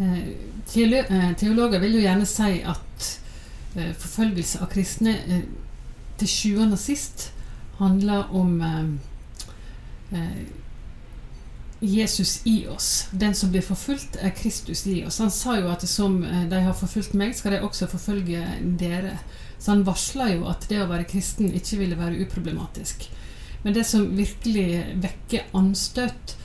Eh, 0.01 0.27
eh, 0.91 1.33
Teologer 1.37 1.79
vil 1.79 1.99
jo 1.99 2.01
gjerne 2.01 2.25
si 2.25 2.61
at 2.65 3.07
eh, 3.75 3.91
forfølgelse 3.93 4.61
av 4.63 4.71
kristne 4.71 5.13
til 6.17 6.29
sjuende 6.29 6.77
og 6.77 6.81
sist 6.81 7.29
handler 7.81 8.29
om 8.37 8.59
Jesus 11.81 12.41
i 12.45 12.67
oss. 12.69 13.07
Den 13.11 13.33
som 13.33 13.49
blir 13.53 13.63
forfulgt, 13.65 14.19
er 14.21 14.35
Kristus 14.37 14.83
i 14.85 14.99
oss. 15.05 15.17
Han 15.23 15.31
sa 15.33 15.55
jo 15.57 15.71
at 15.71 15.85
som 15.89 16.19
de 16.21 16.59
har 16.61 16.75
forfulgt 16.77 17.15
meg, 17.17 17.33
skal 17.33 17.55
de 17.55 17.61
også 17.65 17.87
forfølge 17.89 18.43
dere. 18.77 19.15
Så 19.57 19.71
han 19.71 19.85
varsla 19.87 20.27
jo 20.35 20.45
at 20.51 20.67
det 20.69 20.83
å 20.83 20.89
være 20.91 21.07
kristen 21.09 21.49
ikke 21.57 21.79
ville 21.79 21.97
være 21.97 22.21
uproblematisk. 22.27 23.07
Men 23.63 23.73
det 23.73 23.87
som 23.89 24.11
virkelig 24.17 24.67
vekker 25.01 25.49
anstøt, 25.57 26.35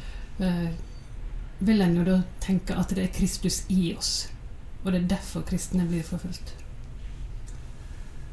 vil 1.58 1.80
en 1.80 1.96
jo 1.96 2.04
da 2.04 2.20
tenke 2.40 2.76
at 2.76 2.94
det 2.94 3.04
er 3.06 3.14
Kristus 3.16 3.62
i 3.68 3.94
oss. 3.96 4.28
Og 4.84 4.92
det 4.92 5.02
er 5.02 5.10
derfor 5.16 5.42
kristne 5.46 5.86
blir 5.88 6.04
forfulgt. 6.06 6.54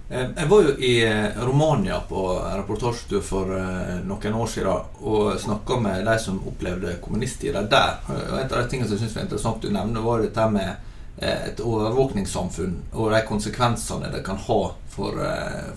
Eh, 0.09 0.29
Jeg 0.35 0.49
var 0.49 0.61
jo 0.61 0.75
i 0.77 0.93
eh, 1.05 1.45
Romania 1.45 1.99
på 2.09 2.23
reportasjetur 2.57 3.21
for 3.25 3.55
eh, 3.57 3.95
noen 4.05 4.35
år 4.37 4.47
siden 4.47 4.99
og 5.01 5.39
snakka 5.41 5.79
med 5.81 6.05
de 6.05 6.17
som 6.19 6.41
opplevde 6.47 6.97
kommunisttida 7.01 7.63
der. 7.63 8.01
Og 8.09 8.39
En 8.39 8.51
av 8.51 8.57
de 8.59 8.67
tingene 8.69 8.87
som 8.87 8.97
jeg 8.97 9.05
synes 9.05 9.15
var 9.15 9.25
interessant 9.27 9.61
du 9.63 9.71
nevner, 9.71 10.01
var 10.05 10.21
dette 10.21 10.49
med 10.51 10.89
et 11.23 11.59
overvåkningssamfunn 11.61 12.71
og 12.97 13.11
de 13.13 13.19
konsekvensene 13.27 14.09
det 14.11 14.23
kan 14.25 14.39
ha 14.47 14.61
for, 14.89 15.19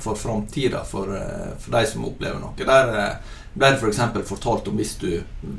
for 0.01 0.17
for, 0.17 1.11
for 1.61 1.75
de 1.77 1.83
som 1.87 2.07
opplever 2.09 2.41
noe. 2.41 2.57
Der 2.57 3.19
ble 3.57 3.73
det 3.73 3.81
f.eks. 3.81 4.03
For 4.15 4.31
fortalt 4.37 4.69
om 4.71 4.81
hvis 4.81 4.97
du 5.01 5.11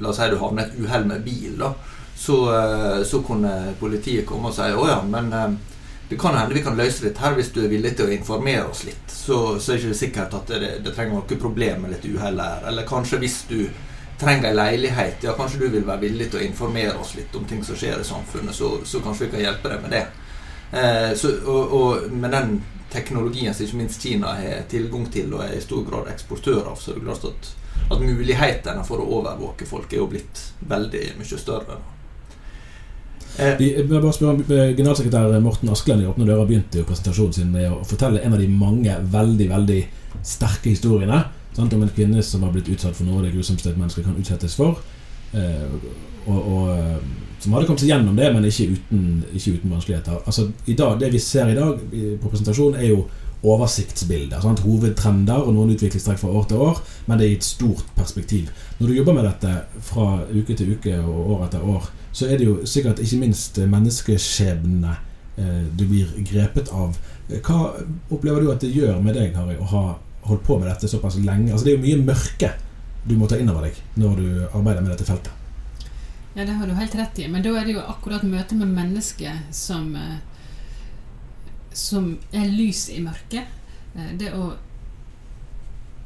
La 0.01 0.11
oss 0.11 0.19
si 0.21 0.29
du 0.31 0.37
havner 0.41 0.67
i 0.67 0.69
et 0.69 0.83
uhell 0.83 1.07
med 1.09 1.25
bil, 1.25 1.57
da, 1.59 1.73
så, 2.17 2.37
eh, 2.53 3.01
så 3.05 3.21
kunne 3.25 3.73
politiet 3.79 4.25
komme 4.25 4.51
og 4.51 4.55
si 4.57 4.69
å 4.73 4.85
ja, 4.89 5.01
men 5.05 5.33
eh, 5.33 5.49
det 6.09 6.19
kan 6.21 6.37
hende 6.37 6.55
vi 6.55 6.63
kan 6.63 6.77
løse 6.79 7.03
dette 7.03 7.19
her 7.19 7.35
hvis 7.35 7.51
du 7.51 7.59
er 7.65 7.71
villig 7.71 7.95
til 7.97 8.07
å 8.07 8.13
informere 8.15 8.69
oss 8.69 8.85
litt. 8.87 9.11
Så, 9.11 9.57
så 9.59 9.73
er 9.73 9.81
det 9.81 9.89
ikke 9.89 9.99
sikkert 10.05 10.37
at 10.37 10.53
det, 10.53 10.71
det 10.85 10.93
trenger 10.95 11.19
noe 11.19 11.39
problem 11.41 11.83
med 11.83 11.97
dette 11.97 12.13
uhellet 12.13 12.53
her. 12.53 12.69
Eller 12.71 12.87
kanskje 12.87 13.19
hvis 13.21 13.41
du 13.49 13.59
trenger 14.17 14.49
en 14.49 14.55
leilighet, 14.55 15.25
ja, 15.27 15.35
kanskje 15.37 15.59
du 15.65 15.67
vil 15.75 15.85
være 15.85 16.05
villig 16.07 16.29
til 16.31 16.39
å 16.39 16.45
informere 16.47 16.95
oss 17.01 17.13
litt 17.17 17.35
om 17.37 17.45
ting 17.45 17.59
som 17.65 17.77
skjer 17.77 18.01
i 18.01 18.07
samfunnet, 18.07 18.55
så, 18.55 18.71
så 18.87 19.01
kanskje 19.03 19.27
vi 19.27 19.35
kan 19.35 19.45
hjelpe 19.45 19.73
deg 19.73 19.83
med 19.83 19.93
det. 19.93 20.05
Eh, 20.71 21.11
så, 21.19 21.33
og, 21.45 21.75
og 21.77 22.15
med 22.15 22.33
den 22.33 22.57
teknologien 22.91 23.53
som 23.53 23.67
ikke 23.67 23.81
minst 23.81 24.01
Kina 24.01 24.33
har 24.39 24.65
tilgang 24.71 25.05
til 25.11 25.33
og 25.35 25.43
er 25.43 25.57
i 25.57 25.63
stor 25.63 25.83
grad 25.87 26.09
eksportør 26.11 26.71
av, 26.71 26.79
så 26.79 26.93
er 26.93 26.99
det 26.99 27.05
klart 27.05 27.27
at, 27.29 27.51
at 27.87 28.01
mulighetene 28.01 28.83
for 28.87 29.01
å 29.01 29.11
overvåke 29.19 29.67
folk 29.67 29.93
er 29.93 30.01
jo 30.01 30.09
blitt 30.11 30.41
veldig 30.67 31.03
mye 31.19 31.39
større. 31.39 31.77
Eh, 33.37 33.53
vil 33.59 33.87
bare 33.87 34.13
spørre, 34.13 34.41
eh, 34.49 34.73
Generalsekretær 34.75 35.39
Morten 35.41 35.69
Askeland 35.69 36.01
i 36.01 36.07
Åpne 36.09 36.25
dører 36.25 36.47
begynte 36.47 36.79
jo 36.79 36.87
presentasjonen 36.87 37.33
sin 37.33 37.51
med 37.51 37.69
å 37.69 37.85
fortelle 37.85 38.23
en 38.23 38.33
av 38.33 38.39
de 38.39 38.47
mange 38.47 38.95
veldig 39.11 39.49
veldig 39.49 39.81
sterke 40.23 40.71
historiene 40.71 41.23
sant, 41.53 41.73
om 41.73 41.83
en 41.83 41.93
kvinne 41.93 42.23
som 42.23 42.43
har 42.43 42.51
blitt 42.53 42.69
utsatt 42.69 42.95
for 42.95 43.05
noe 43.05 43.21
av 43.21 43.27
det 43.27 43.33
grusomste 43.35 43.71
et 43.71 43.77
menneske 43.77 44.03
kan 44.05 44.17
utsettes 44.19 44.55
for. 44.55 44.81
Eh, 45.33 45.69
og, 46.27 46.37
og, 46.37 46.69
eh, 46.73 46.97
som 47.39 47.53
hadde 47.53 47.67
kommet 47.69 47.83
seg 47.83 47.91
gjennom 47.93 48.17
det, 48.17 48.27
men 48.33 48.45
ikke 48.45 48.71
uten, 48.73 49.23
ikke 49.33 49.55
uten 49.59 49.73
vanskeligheter. 49.75 50.19
Altså, 50.25 50.49
i 50.65 50.73
dag, 50.73 50.99
Det 50.99 51.11
vi 51.13 51.19
ser 51.19 51.49
i 51.49 51.55
dag 51.55 51.79
på 52.21 52.29
presentasjonen, 52.29 52.79
er 52.81 52.87
jo 52.89 53.05
oversiktsbilder. 53.53 54.41
Sant? 54.43 54.63
Hovedtrender 54.65 55.43
og 55.43 55.53
noen 55.55 55.73
utviklingstrekk 55.75 56.19
fra 56.21 56.33
år 56.39 56.47
til 56.49 56.63
år, 56.67 56.81
men 57.07 57.19
det 57.19 57.27
er 57.27 57.33
i 57.33 57.39
et 57.39 57.47
stort 57.47 57.87
perspektiv. 57.97 58.51
Når 58.79 58.87
du 58.87 58.97
jobber 58.97 59.17
med 59.17 59.27
dette 59.29 59.53
fra 59.89 60.07
uke 60.31 60.57
til 60.57 60.73
uke 60.75 60.97
og 61.01 61.31
år 61.37 61.45
etter 61.47 61.67
år, 61.75 61.89
så 62.11 62.27
er 62.27 62.39
det 62.39 62.47
jo 62.47 62.57
sikkert 62.65 63.01
ikke 63.03 63.21
minst 63.21 63.59
menneskeskjebnene 63.61 64.93
eh, 65.37 65.63
du 65.77 65.85
blir 65.85 66.13
grepet 66.27 66.71
av. 66.73 66.97
Hva 67.29 67.59
opplever 68.09 68.43
du 68.43 68.51
at 68.53 68.63
det 68.63 68.73
gjør 68.73 69.01
med 69.03 69.17
deg, 69.19 69.35
Harry, 69.37 69.57
å 69.59 69.71
ha 69.73 69.83
holdt 70.27 70.47
på 70.47 70.57
med 70.59 70.71
dette 70.71 70.89
såpass 70.91 71.19
lenge? 71.21 71.51
Altså 71.51 71.67
Det 71.67 71.73
er 71.73 71.77
jo 71.77 71.85
mye 71.85 72.07
mørke 72.07 72.53
du 73.07 73.15
må 73.15 73.27
ta 73.27 73.37
inn 73.39 73.49
over 73.51 73.67
deg 73.67 73.77
når 73.95 74.17
du 74.19 74.29
arbeider 74.51 74.81
med 74.83 74.91
dette 74.91 75.07
feltet. 75.07 75.31
Ja, 76.37 76.45
det 76.45 76.53
har 76.53 76.67
du 76.67 76.73
helt 76.77 76.95
rett 76.95 77.19
i. 77.19 77.27
Men 77.31 77.41
da 77.41 77.53
er 77.57 77.65
det 77.65 77.77
jo 77.77 77.85
akkurat 77.85 78.25
møtet 78.27 78.59
med 78.59 78.73
mennesker 78.75 79.39
som 79.55 79.95
eh, 79.97 80.17
Som 81.77 82.15
er 82.33 82.49
lys 82.49 82.87
i 82.89 83.01
mørket. 83.05 83.45
Eh, 83.95 84.15
Det 84.17 84.33
å 84.33 84.55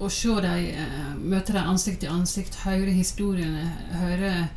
å 0.02 0.10
se 0.10 0.34
dem, 0.42 0.66
eh, 0.66 1.16
møte 1.16 1.54
dem 1.54 1.68
ansikt 1.70 2.02
til 2.02 2.10
ansikt, 2.10 2.56
høre 2.66 2.94
historiene, 2.96 3.72
høre 4.02 4.50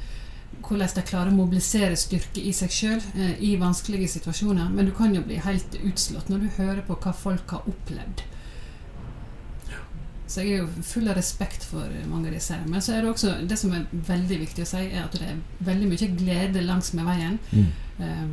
hvordan 0.64 0.94
de 0.94 1.02
klarer 1.04 1.33
å 1.33 1.37
mobilisere 1.37 1.97
styrke 1.99 2.40
i 2.40 2.52
seg 2.56 2.73
sjøl 2.73 3.02
eh, 3.18 3.35
i 3.44 3.56
vanskelige 3.61 4.09
situasjoner. 4.14 4.71
Men 4.73 4.88
du 4.88 4.92
kan 4.97 5.14
jo 5.14 5.21
bli 5.26 5.37
helt 5.44 5.76
utslått 5.83 6.30
når 6.33 6.47
du 6.47 6.49
hører 6.56 6.80
på 6.87 6.97
hva 6.97 7.12
folk 7.12 7.50
har 7.50 7.68
opplevd. 7.68 8.25
Så 10.26 10.40
jeg 10.40 10.54
er 10.54 10.62
jo 10.62 10.83
full 10.83 11.11
av 11.12 11.18
respekt 11.18 11.66
for 11.68 11.92
mange 12.09 12.30
av 12.30 12.38
disse. 12.38 12.56
Men 12.64 12.80
så 12.83 12.94
er 12.94 13.04
det 13.04 13.11
også 13.12 13.35
det 13.47 13.59
som 13.61 13.75
er 13.76 13.85
veldig 13.92 14.38
viktig 14.40 14.64
å 14.64 14.71
si, 14.71 14.80
er 14.88 15.04
at 15.04 15.12
det 15.12 15.28
er 15.28 15.42
veldig 15.68 15.90
mye 15.90 16.09
glede 16.16 16.64
langs 16.64 16.94
med 16.97 17.04
veien. 17.04 17.37
Mm. 17.52 17.66
Um, 17.99 18.33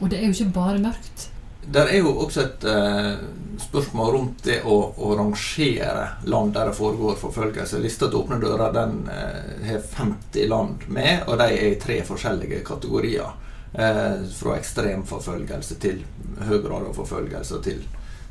og 0.00 0.10
det 0.10 0.18
er 0.18 0.26
jo 0.26 0.34
ikke 0.34 0.56
bare 0.58 0.82
mørkt. 0.82 1.28
Der 1.66 1.90
er 1.90 1.98
jo 1.98 2.14
også 2.22 2.44
et 2.46 2.64
uh, 2.64 3.18
spørsmål 3.60 4.12
rundt 4.14 4.44
det 4.46 4.60
å, 4.64 4.76
å 4.96 5.10
rangere 5.18 6.06
land 6.30 6.54
der 6.54 6.70
det 6.70 6.78
foregår 6.78 7.18
forfølgelse. 7.20 7.80
Lista 7.82 8.08
til 8.08 8.22
Åpne 8.22 8.38
dører 8.40 8.72
den 8.72 9.02
eh, 9.12 9.50
har 9.66 9.82
50 9.82 10.48
land 10.48 10.86
med, 10.88 11.26
og 11.26 11.36
de 11.42 11.50
er 11.50 11.66
i 11.72 11.80
tre 11.82 12.00
forskjellige 12.06 12.62
kategorier. 12.66 13.36
Uh, 13.68 14.24
fra 14.32 14.54
ekstrem 14.56 15.02
forfølgelse 15.04 15.76
til 15.82 16.00
høy 16.48 16.56
grad 16.64 16.86
av 16.88 16.94
forfølgelse 16.96 17.58
til, 17.66 17.82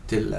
til 0.10 0.32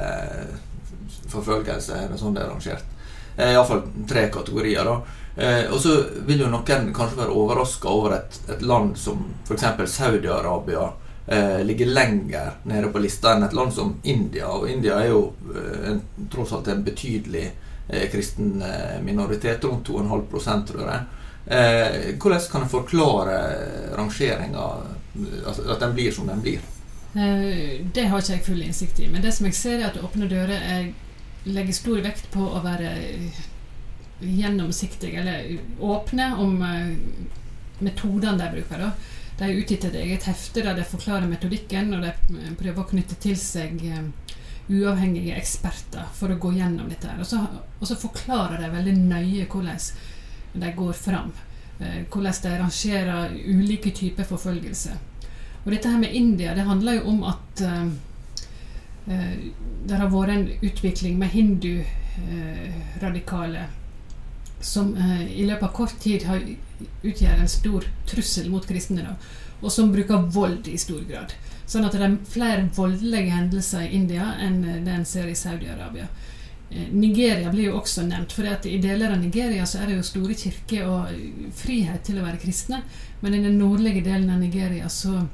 forfølgelse, 1.30 1.95
er 1.95 2.11
det 2.11 2.18
sånn 2.18 2.35
det 2.35 2.42
er 2.42 2.50
rangert. 2.50 2.95
Eh, 3.38 3.52
Iallfall 3.52 3.83
tre 4.09 4.28
kategorier. 4.28 4.85
da. 4.85 5.02
Eh, 5.37 5.73
og 5.73 5.80
så 5.80 6.02
vil 6.26 6.40
jo 6.40 6.50
noen 6.50 6.90
kanskje 6.95 7.21
være 7.21 7.35
overraska 7.35 7.88
over 7.88 8.16
et, 8.16 8.40
et 8.50 8.62
land 8.62 8.97
som 8.99 9.21
f.eks. 9.47 9.66
Saudi-Arabia 9.92 10.88
eh, 11.28 11.64
ligger 11.64 11.87
lenger 11.87 12.50
nede 12.62 12.92
på 12.92 13.02
lista 13.02 13.35
enn 13.35 13.47
et 13.47 13.56
land 13.56 13.75
som 13.75 13.94
India. 14.02 14.49
Og 14.49 14.68
India 14.70 15.00
er 15.02 15.12
jo 15.12 15.23
eh, 15.54 15.90
en, 15.92 16.02
tross 16.32 16.52
alt 16.56 16.70
en 16.73 16.85
betydelig 16.85 17.47
eh, 17.88 18.08
kristen 18.12 18.62
eh, 18.62 18.99
minoritet, 19.04 19.64
rundt 19.64 19.88
2,5 19.88 20.64
tror 20.73 20.88
jeg. 20.88 21.04
Eh, 21.49 22.16
hvordan 22.20 22.49
kan 22.52 22.64
en 22.64 22.73
forklare 22.73 23.37
rangeringa, 23.97 24.66
altså 25.47 25.68
at 25.73 25.80
den 25.80 25.94
blir 25.97 26.12
som 26.12 26.28
den 26.28 26.42
blir? 26.44 26.64
Eh, 27.14 27.85
det 27.94 28.08
har 28.08 28.20
ikke 28.20 28.35
jeg 28.37 28.47
full 28.47 28.64
innsikt 28.64 29.00
i. 29.00 29.08
Men 29.12 29.25
det 29.25 29.32
som 29.37 29.49
jeg 29.49 29.56
ser, 29.56 29.78
er 29.80 29.90
at 29.90 30.00
Åpne 30.02 30.28
dører 30.30 30.56
er, 30.58 30.90
legger 31.49 31.76
stor 31.76 32.02
vekt 32.04 32.28
på 32.35 32.44
å 32.44 32.61
være 32.64 32.92
eh, 33.00 33.44
gjennomsiktige, 34.20 35.23
eller 35.23 35.56
åpne 35.80 36.32
om 36.42 36.58
eh, 36.66 36.92
metodene 37.85 38.37
de 38.40 38.50
bruker. 38.58 38.85
da. 38.85 38.92
De 39.38 39.45
har 39.45 39.50
utgitt 39.54 39.85
et 39.85 39.95
eget 39.95 40.23
hefte 40.26 40.62
der 40.66 40.75
de 40.75 40.85
forklarer 40.85 41.28
metodikken, 41.30 41.95
og 41.95 42.02
de 42.02 42.09
eh, 42.11 42.54
prøver 42.59 42.83
å 42.83 42.88
knytte 42.90 43.14
til 43.23 43.37
seg 43.38 43.85
eh, 43.87 44.02
uavhengige 44.68 45.37
eksperter 45.38 46.04
for 46.14 46.28
å 46.35 46.38
gå 46.42 46.52
gjennom 46.59 46.88
dette. 46.90 47.09
her. 47.09 47.21
Og 47.23 47.26
så, 47.26 47.38
og 47.78 47.87
så 47.88 47.97
forklarer 47.97 48.59
de 48.62 48.71
veldig 48.75 48.97
nøye 48.99 49.47
hvordan 49.47 49.78
de 50.59 50.73
går 50.76 50.92
fram. 50.92 51.33
eh, 51.80 52.02
Hvordan 52.11 52.42
de 52.42 52.59
rangerer 52.64 53.30
ulike 53.47 53.90
typer 53.95 54.25
forfølgelse. 54.25 54.90
Og 55.64 55.73
dette 55.73 55.88
her 55.88 55.99
med 55.99 56.14
India, 56.14 56.54
det 56.54 56.66
handler 56.66 56.92
jo 56.99 57.02
om 57.14 57.25
at 57.28 57.62
Eh, 59.09 59.38
det 59.88 59.97
har 59.97 60.11
vært 60.12 60.35
en 60.35 60.49
utvikling 60.61 61.16
med 61.18 61.30
hindu-radikale 61.33 63.62
som 64.60 64.96
eh, 64.96 65.26
i 65.40 65.46
løpet 65.46 65.68
av 65.68 65.74
kort 65.74 66.00
tid 66.00 66.24
har, 66.28 66.42
utgjør 67.02 67.42
en 67.42 67.50
stor 67.50 67.86
trussel 68.08 68.48
mot 68.50 68.66
kristne, 68.66 69.04
da, 69.04 69.14
og 69.60 69.72
som 69.74 69.92
bruker 69.92 70.28
vold 70.34 70.68
i 70.70 70.78
stor 70.78 71.02
grad. 71.08 71.34
Sånn 71.68 71.84
at 71.84 71.94
det 71.94 72.04
er 72.04 72.16
flere 72.30 72.68
voldelige 72.74 73.34
hendelser 73.34 73.84
i 73.84 73.94
India 73.98 74.32
enn 74.40 74.62
det 74.64 74.92
en 74.94 75.06
ser 75.06 75.28
i 75.28 75.36
Saudi-Arabia. 75.36 76.08
Eh, 76.70 76.88
Nigeria 76.92 77.50
blir 77.52 77.70
jo 77.70 77.78
også 77.80 78.06
nevnt, 78.08 78.32
for 78.32 78.48
i 78.48 78.80
deler 78.82 79.14
av 79.14 79.20
Nigeria 79.22 79.66
så 79.66 79.82
er 79.82 79.90
det 79.90 79.98
jo 79.98 80.06
store 80.06 80.36
kirker 80.38 80.88
og 80.88 81.52
frihet 81.56 82.04
til 82.06 82.20
å 82.20 82.26
være 82.26 82.40
kristne, 82.42 82.82
men 83.20 83.34
i 83.34 83.42
den 83.44 83.58
nordlige 83.60 84.04
delen 84.06 84.30
av 84.30 84.40
Nigeria 84.42 84.88
så, 84.88 85.26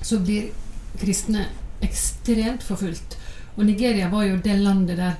så 0.00 0.20
blir 0.22 0.52
kristne 1.00 1.48
ekstremt 1.82 2.62
forfulgt. 2.62 3.16
Og 3.56 3.66
Nigeria 3.66 4.08
var 4.12 4.24
jo 4.24 4.40
det 4.40 4.56
landet 4.60 5.00
der 5.00 5.16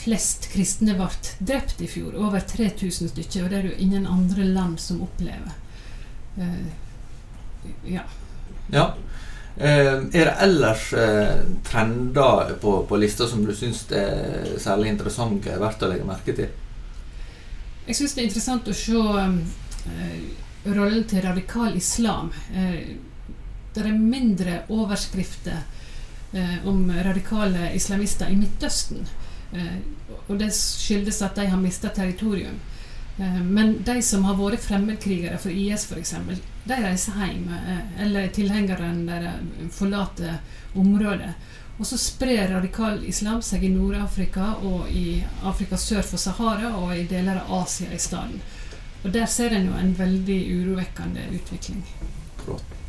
flest 0.00 0.48
kristne 0.52 0.94
ble 0.98 1.08
drept 1.38 1.80
i 1.84 1.88
fjor. 1.90 2.14
Over 2.16 2.40
3000 2.40 3.12
stykker. 3.12 3.44
Og 3.44 3.50
det 3.50 3.58
er 3.58 3.66
det 3.66 3.74
jo 3.74 3.84
ingen 3.84 4.06
andre 4.06 4.46
land 4.48 4.80
som 4.80 5.02
opplever. 5.04 5.52
Uh, 6.38 6.66
ja. 7.84 8.04
ja. 8.72 8.86
Uh, 9.60 10.06
er 10.14 10.30
det 10.30 10.36
ellers 10.46 10.92
uh, 10.96 11.42
trender 11.66 12.54
på, 12.62 12.76
på 12.88 13.00
lista 13.00 13.28
som 13.28 13.44
du 13.44 13.52
syns 13.56 13.84
er 13.92 14.56
særlig 14.62 14.94
interessante, 14.94 15.58
verdt 15.60 15.84
å 15.84 15.90
legge 15.90 16.08
merke 16.08 16.36
til? 16.36 16.48
Jeg 17.86 17.98
syns 17.98 18.14
det 18.14 18.22
er 18.22 18.30
interessant 18.30 18.70
å 18.70 18.76
se 18.76 19.00
rollen 20.70 21.04
til 21.08 21.24
radikal 21.24 21.74
islam. 21.74 22.28
det 23.74 23.80
er 23.80 23.96
mindre 23.96 24.60
overskrifter 24.68 25.64
om 26.68 26.84
radikale 26.92 27.72
islamister 27.74 28.30
i 28.30 28.36
Midtøsten. 28.38 29.08
Eh, 29.52 29.78
og 30.26 30.38
det 30.38 30.52
skyldes 30.54 31.22
at 31.22 31.38
de 31.38 31.46
har 31.50 31.60
mista 31.60 31.88
territorium. 31.88 32.60
Eh, 33.18 33.40
men 33.42 33.82
de 33.84 34.02
som 34.02 34.24
har 34.24 34.38
vært 34.38 34.64
fremmedkrigere 34.64 35.38
for 35.38 35.50
IS 35.52 35.86
f.eks., 35.90 36.14
de 36.64 36.78
reiser 36.84 37.18
hjem. 37.18 37.48
Eh, 37.54 38.02
eller 38.04 38.30
tilhengerne 38.34 38.92
der 39.08 39.70
forlater 39.74 40.38
området. 40.74 41.34
Og 41.80 41.86
så 41.88 41.96
sprer 41.98 42.50
radikal 42.52 43.00
islam 43.08 43.40
seg 43.42 43.64
i 43.64 43.72
Nord-Afrika 43.72 44.54
og 44.68 44.90
i 44.92 45.22
Afrika 45.48 45.78
sør 45.80 46.04
for 46.04 46.20
Sahara 46.20 46.74
og 46.76 46.92
i 46.92 47.06
deler 47.08 47.40
av 47.40 47.62
Asia 47.62 47.88
i 47.94 48.00
stedet. 48.00 48.42
Og 49.00 49.14
der 49.14 49.24
ser 49.32 49.56
en 49.56 49.70
jo 49.70 49.78
en 49.80 49.94
veldig 49.96 50.40
urovekkende 50.58 51.24
utvikling. 51.38 51.80
Flott. 52.44 52.79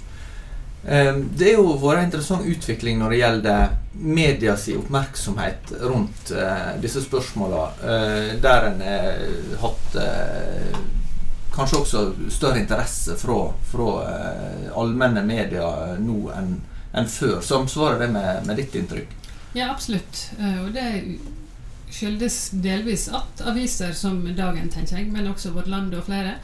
Ehm, 0.88 1.30
det 1.38 1.52
er 1.52 1.60
jo 1.60 1.76
vært 1.78 2.02
en 2.02 2.08
interessant 2.10 2.48
utvikling 2.48 2.98
når 3.02 3.14
det 3.14 3.20
gjelder 3.20 3.76
medias 4.02 4.66
oppmerksomhet 4.74 5.74
rundt 5.84 6.32
uh, 6.34 6.72
disse 6.82 7.04
spørsmåla, 7.04 7.66
uh, 7.84 8.32
der 8.42 8.68
en 8.72 8.82
har 8.82 9.20
hatt 9.62 9.98
uh, 10.00 10.80
kanskje 11.54 11.82
også 11.82 12.04
større 12.32 12.64
interesse 12.64 13.18
fra, 13.20 13.38
fra 13.68 13.90
allmenne 14.80 15.22
medier 15.28 16.00
nå 16.00 16.32
enn 16.34 16.54
en 16.96 17.08
før. 17.08 17.38
Samsvarer 17.44 18.00
det 18.02 18.08
med, 18.16 18.48
med, 18.48 18.58
ditt 18.60 18.74
inntrykk? 18.76 19.12
Ja, 19.56 19.70
absolutt. 19.72 20.30
og 20.40 20.72
det 20.76 20.88
skyldes 21.92 22.38
delvis 22.64 23.10
at 23.12 23.44
aviser 23.48 23.92
som 23.96 24.24
Dagen, 24.36 24.72
tenker 24.72 24.98
jeg, 24.98 25.12
men 25.12 25.28
også 25.28 25.52
Vårt 25.56 25.68
Land 25.72 25.96
og 25.96 26.08
flere, 26.08 26.38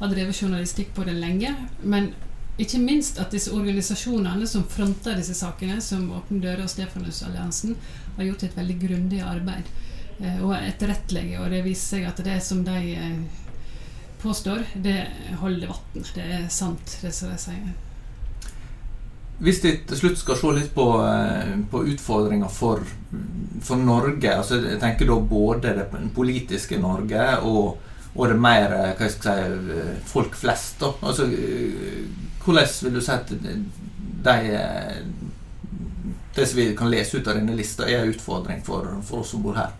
har 0.00 0.12
drevet 0.12 0.40
journalistikk 0.42 0.94
på 0.96 1.04
det 1.04 1.16
lenge. 1.20 1.52
Men 1.84 2.10
ikke 2.58 2.78
minst 2.78 3.18
at 3.18 3.32
disse 3.34 3.50
organisasjonene 3.50 4.46
som 4.46 4.66
fronter 4.70 5.16
disse 5.18 5.34
sakene, 5.34 5.80
som 5.82 6.06
Åpne 6.14 6.38
dører 6.42 6.62
og 6.62 6.70
Stefanusalliansen, 6.70 7.74
har 8.16 8.28
gjort 8.28 8.44
et 8.46 8.58
veldig 8.58 8.76
grundig 8.78 9.22
arbeid 9.26 9.70
eh, 10.20 10.38
og 10.38 10.54
etterrettelige. 10.60 11.40
Og 11.42 11.50
det 11.50 11.64
viser 11.66 11.96
seg 11.96 12.06
at 12.12 12.22
det 12.26 12.38
som 12.46 12.62
de 12.66 12.94
eh, 12.94 13.16
påstår, 14.22 14.62
det 14.84 15.00
holder 15.40 15.72
vann. 15.72 16.06
Det 16.14 16.28
er 16.38 16.46
sant, 16.52 16.98
det 17.02 17.10
som 17.16 17.32
de 17.34 17.40
sier. 17.42 17.72
Hvis 19.42 19.58
vi 19.64 19.72
til 19.82 19.98
slutt 19.98 20.20
skal 20.20 20.38
se 20.38 20.52
litt 20.54 20.70
på, 20.76 20.84
eh, 21.02 21.56
på 21.72 21.82
utfordringer 21.90 22.52
for, 22.54 22.84
for, 23.66 23.80
Norge 23.82 24.30
altså 24.30 24.60
Jeg 24.62 24.78
tenker 24.78 25.10
da 25.10 25.16
både 25.18 25.72
det 25.74 25.88
politiske 26.14 26.78
Norge 26.78 27.24
og, 27.42 27.80
og 28.14 28.30
det 28.30 28.38
mer 28.38 28.76
hva 28.94 29.08
skal 29.10 29.42
jeg 29.42 29.58
si, 29.58 29.88
folk 30.12 30.38
flest. 30.38 30.78
da, 30.84 30.92
altså 31.02 31.26
hvordan 32.44 32.68
vil 32.82 32.98
du 32.98 33.00
at 33.12 33.30
de, 34.24 34.34
det 36.34 36.46
som 36.48 36.58
vi 36.58 36.68
kan 36.76 36.92
lese 36.92 37.18
ut 37.18 37.28
av 37.28 37.38
denne 37.38 37.56
lista, 37.56 37.88
er 37.88 38.02
en 38.02 38.12
utfordring 38.12 38.62
for, 38.64 38.90
for 39.06 39.24
oss 39.24 39.32
som 39.34 39.42
bor 39.44 39.56
her? 39.58 39.72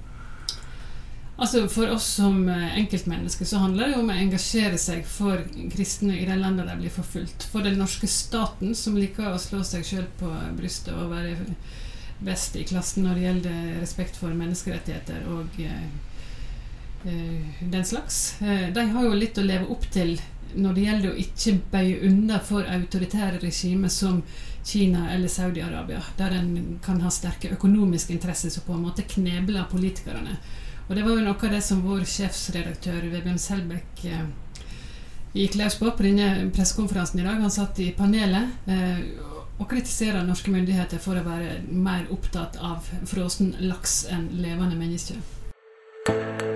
Altså 1.34 1.64
For 1.66 1.90
oss 1.90 2.06
som 2.20 2.44
enkeltmennesker 2.46 3.48
så 3.48 3.58
handler 3.58 3.88
det 3.88 3.96
jo 3.96 4.02
om 4.04 4.10
å 4.12 4.18
engasjere 4.22 4.78
seg 4.78 5.02
for 5.08 5.40
kristne 5.72 6.14
i 6.14 6.28
de 6.28 6.36
landene 6.38 6.68
de 6.68 6.84
blir 6.84 6.94
forfulgt. 6.94 7.48
For 7.50 7.66
den 7.66 7.80
norske 7.80 8.06
staten, 8.06 8.70
som 8.78 8.94
liker 8.96 9.32
å 9.32 9.40
slå 9.42 9.64
seg 9.66 9.82
sjøl 9.88 10.06
på 10.20 10.30
brystet 10.54 10.94
og 10.94 11.10
være 11.10 11.34
best 12.24 12.56
i 12.56 12.64
klassen 12.64 13.04
når 13.04 13.14
det 13.14 13.24
gjelder 13.26 13.80
respekt 13.82 14.18
for 14.18 14.34
menneskerettigheter 14.36 15.26
og 15.34 15.58
eh, 15.62 15.86
eh 17.04 17.64
den 17.74 17.84
slags. 17.84 18.40
Eh, 18.40 18.70
de 18.74 18.86
har 18.94 19.04
jo 19.04 19.18
litt 19.18 19.38
å 19.38 19.44
leve 19.44 19.68
opp 19.74 19.88
til 19.92 20.16
når 20.56 20.74
det 20.74 20.84
gjelder 20.86 21.10
å 21.10 21.20
ikke 21.20 21.54
bøye 21.72 22.00
unna 22.08 22.40
for 22.44 22.66
autoritære 22.68 23.40
regimer 23.42 23.92
som 23.92 24.22
Kina 24.64 25.10
eller 25.12 25.28
Saudi-Arabia, 25.28 26.00
der 26.16 26.38
en 26.38 26.78
kan 26.84 27.00
ha 27.04 27.10
sterke 27.12 27.52
økonomiske 27.52 28.14
interesser 28.14 28.50
som 28.50 28.64
på 28.64 28.76
en 28.76 28.86
måte 28.86 29.04
knebler 29.08 29.66
politikerne. 29.70 30.38
Og 30.88 30.96
Det 30.96 31.02
var 31.02 31.10
jo 31.16 31.24
noe 31.24 31.36
av 31.36 31.52
det 31.52 31.60
som 31.64 31.82
vår 31.84 32.04
sjefsredaktør 32.08 33.06
Vebjørn 33.12 33.40
Selbekk 33.40 34.04
eh, 34.08 34.24
gikk 35.34 35.56
løs 35.60 35.78
på 35.80 35.90
på 35.90 36.06
denne 36.06 36.50
pressekonferansen 36.54 37.20
i 37.20 37.26
dag. 37.26 37.40
Han 37.40 37.52
satt 37.52 37.80
i 37.80 37.92
panelet 37.96 38.68
eh, 38.68 39.04
og 39.58 39.68
kritiserer 39.70 40.24
norske 40.26 40.52
myndigheter 40.52 41.00
for 41.00 41.18
å 41.18 41.24
være 41.26 41.60
mer 41.70 42.08
opptatt 42.12 42.58
av 42.60 42.90
frossen 43.08 43.54
laks 43.64 44.04
enn 44.12 44.28
levende 44.40 44.76
mennesker. 44.80 46.53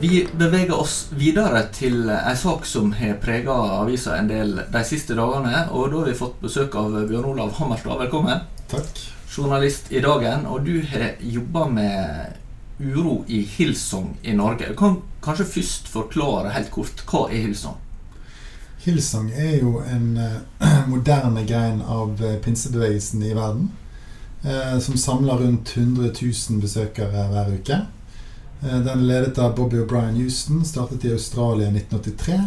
Vi 0.00 0.28
beveger 0.32 0.80
oss 0.80 1.08
videre 1.12 1.66
til 1.76 2.08
en 2.08 2.36
sak 2.36 2.64
som 2.64 2.94
har 2.96 3.18
prega 3.20 3.52
avisa 3.82 4.14
en 4.16 4.30
del 4.30 4.54
de 4.72 4.80
siste 4.88 5.12
dagene. 5.12 5.66
Og 5.76 5.90
da 5.92 5.98
har 6.00 6.08
vi 6.08 6.14
fått 6.16 6.38
besøk 6.40 6.78
av 6.80 6.96
Bjørn 7.10 7.26
Olav 7.34 7.52
Hammerstad. 7.58 7.98
Velkommen. 8.06 8.46
Takk. 8.72 9.02
Journalist 9.28 9.92
i 9.92 10.00
Dagen. 10.00 10.46
Og 10.48 10.64
du 10.64 10.78
har 10.88 11.20
jobba 11.20 11.66
med 11.68 12.80
uro 12.80 13.18
i 13.28 13.42
Hilsong 13.44 14.14
i 14.22 14.32
Norge. 14.32 14.70
Du 14.72 14.80
kan 14.80 15.02
kanskje 15.20 15.50
først 15.58 15.92
forklare 15.92 16.56
helt 16.56 16.72
kort 16.72 17.04
hva 17.04 17.26
er 17.28 17.44
Hilsong? 17.44 17.76
Hilsong 18.80 19.28
er 19.36 19.58
jo 19.60 19.82
en 19.84 20.16
uh, 20.16 20.80
moderne 20.94 21.44
grein 21.44 21.84
av 21.84 22.16
uh, 22.24 22.38
pinsebevegelsen 22.40 23.28
i 23.28 23.36
verden. 23.36 23.68
Uh, 24.48 24.80
som 24.80 24.96
samler 24.96 25.44
rundt 25.44 25.76
100 25.76 26.14
000 26.24 26.64
besøkere 26.64 27.28
hver 27.36 27.56
uke. 27.60 27.82
Eh, 28.62 28.80
den 28.80 29.06
ledet 29.06 29.38
av 29.38 29.54
Bobby 29.54 29.76
O'Brien 29.76 30.14
Houston, 30.14 30.64
startet 30.64 31.04
i 31.04 31.12
Australia 31.12 31.68
i 31.68 31.76
1983. 31.76 32.40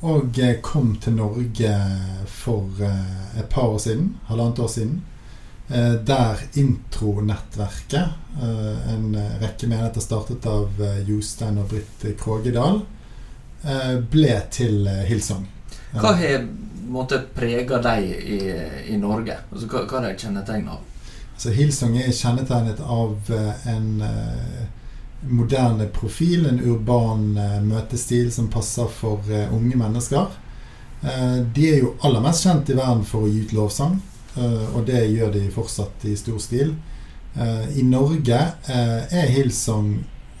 Og 0.00 0.38
eh, 0.38 0.56
kom 0.60 0.96
til 0.96 1.14
Norge 1.16 1.74
for 2.26 2.82
eh, 2.82 3.38
et 3.40 3.48
par 3.50 3.76
år 3.76 3.78
siden, 3.78 4.16
halvannet 4.26 4.58
år 4.58 4.68
siden. 4.68 5.02
Der 6.06 6.38
intronettverket, 6.54 8.12
en 8.94 9.16
rekke 9.40 9.66
menigheter 9.66 10.04
startet 10.04 10.44
av 10.46 10.78
Jostein 11.08 11.58
og 11.58 11.72
Britt 11.72 12.04
Krogedal, 12.20 12.78
ble 14.12 14.36
til 14.54 14.86
Hillsong. 15.08 15.42
Hva 15.96 16.12
har 16.20 16.30
prega 17.34 17.80
deg 17.82 18.06
i, 18.06 18.38
i 18.94 19.00
Norge? 19.02 19.40
Altså, 19.50 19.66
hva, 19.66 19.82
hva 19.90 20.04
er 20.04 20.06
det 20.06 20.22
kjennetegn 20.22 20.70
av? 20.70 20.86
Altså, 21.34 21.56
Hillsong 21.58 21.98
er 21.98 22.14
kjennetegnet 22.14 22.86
av 22.86 23.34
en 23.74 23.90
moderne 25.20 25.86
profil, 25.86 26.46
en 26.46 26.60
urban 26.60 27.38
uh, 27.38 27.62
møtestil 27.62 28.32
som 28.32 28.50
passer 28.52 28.88
for 28.92 29.22
uh, 29.30 29.54
unge 29.54 29.76
mennesker. 29.76 30.28
Uh, 31.02 31.38
de 31.54 31.70
er 31.70 31.80
jo 31.80 31.94
aller 32.06 32.22
mest 32.24 32.46
kjent 32.46 32.70
i 32.70 32.76
verden 32.76 33.04
for 33.06 33.26
å 33.26 33.30
gi 33.30 33.46
ut 33.46 33.56
lovsang, 33.56 33.98
og 34.36 34.82
det 34.84 34.98
gjør 35.08 35.30
de 35.32 35.46
fortsatt 35.48 36.02
i 36.04 36.10
stor 36.20 36.36
stil. 36.44 36.74
I 37.72 37.80
Norge 37.88 38.36
er 38.68 39.30
Hillsong 39.32 39.94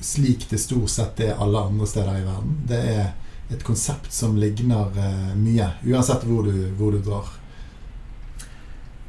slik 0.04 0.44
det 0.50 0.58
stort 0.60 0.92
sett 0.92 1.22
er 1.24 1.40
alle 1.40 1.62
andre 1.70 1.88
steder 1.88 2.18
i 2.20 2.26
verden. 2.26 2.58
Det 2.68 2.82
er 2.92 3.54
et 3.56 3.64
konsept 3.64 4.12
som 4.12 4.36
ligner 4.36 4.92
mye, 5.40 5.70
uansett 5.88 6.28
hvor 6.28 6.44
du, 6.44 6.52
hvor 6.76 6.92
du 6.92 7.00
drar. 7.08 7.32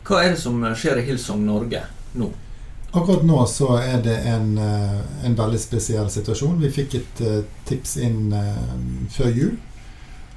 Hva 0.08 0.24
er 0.24 0.38
det 0.38 0.40
som 0.40 0.64
skjer 0.72 1.02
i 1.02 1.08
Hillsong 1.10 1.44
Norge 1.44 1.84
nå? 2.16 2.32
Akkurat 2.96 3.24
nå 3.28 3.42
så 3.52 3.74
er 3.82 4.00
det 4.02 4.16
en, 4.32 4.58
en 4.58 5.36
veldig 5.36 5.60
spesiell 5.60 6.08
situasjon. 6.10 6.62
Vi 6.62 6.70
fikk 6.72 6.96
et 6.98 7.20
uh, 7.26 7.42
tips 7.68 7.98
inn 8.00 8.32
uh, 8.32 8.62
før 9.12 9.34
jul 9.36 9.58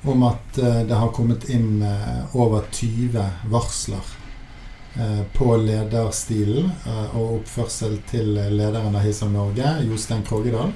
om 0.02 0.22
at 0.22 0.58
eh, 0.58 0.82
det 0.88 0.94
har 0.94 1.12
kommet 1.12 1.48
inn 1.50 1.82
eh, 1.82 2.36
over 2.36 2.64
20 2.72 3.24
varsler 3.52 4.12
eh, 4.96 5.22
på 5.36 5.56
lederstilen 5.60 6.70
eh, 6.86 7.16
og 7.16 7.40
oppførsel 7.40 7.98
til 8.10 8.32
lederen 8.34 8.94
av 8.94 9.04
Hillsong 9.04 9.34
Norge, 9.34 9.74
Jostein 9.88 10.24
Krogedal. 10.26 10.72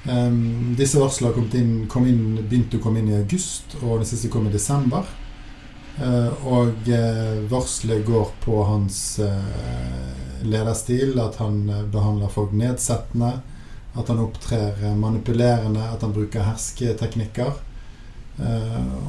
Um, 0.00 0.76
disse 0.78 0.96
varslene 0.96 1.34
kom 1.36 1.48
inn, 1.52 1.72
kom 1.92 2.06
inn, 2.08 2.38
begynte 2.48 2.78
å 2.78 2.84
komme 2.84 3.02
inn 3.02 3.10
i 3.10 3.18
august, 3.18 3.74
og 3.82 4.00
den 4.00 4.08
siste 4.08 4.30
kom 4.32 4.46
i 4.48 4.52
desember. 4.52 5.04
Og 6.48 6.86
varselet 7.50 8.06
går 8.06 8.30
på 8.40 8.62
hans 8.64 9.18
lederstil, 10.42 11.18
at 11.20 11.36
han 11.40 11.62
behandler 11.92 12.32
folk 12.32 12.52
nedsettende, 12.56 13.32
at 13.94 14.08
han 14.08 14.22
opptrer 14.22 14.94
manipulerende, 14.96 15.82
at 15.82 16.02
han 16.02 16.14
bruker 16.14 16.46
hersketeknikker. 16.46 17.66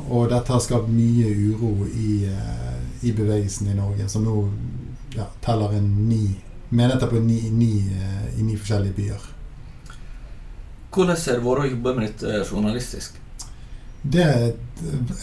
og 0.09 0.29
dette 0.29 0.51
har 0.51 0.59
skapt 0.59 0.89
mye 0.91 1.29
uro 1.29 1.85
i, 1.87 2.27
i, 3.01 3.11
bevegelsen 3.11 3.69
i 3.71 3.75
Norge, 3.77 4.09
som 4.09 4.25
nå 4.25 4.49
ja, 5.15 5.29
teller 5.45 5.77
en 5.77 5.87
ni 6.09 6.25
menigheter 6.69 7.07
på 7.07 7.21
ni, 7.21 7.39
ni, 7.51 7.71
i 8.37 8.43
ni 8.43 8.57
forskjellige 8.57 8.97
byer. 8.97 9.29
Hvordan 10.91 11.15
har 11.15 11.37
det 11.37 11.43
vært 11.45 11.63
å 11.63 11.71
jobbe 11.71 11.93
med 11.95 12.07
dette 12.09 12.39
journalistisk? 12.49 13.21
Det 14.01 14.23
er 14.23 14.53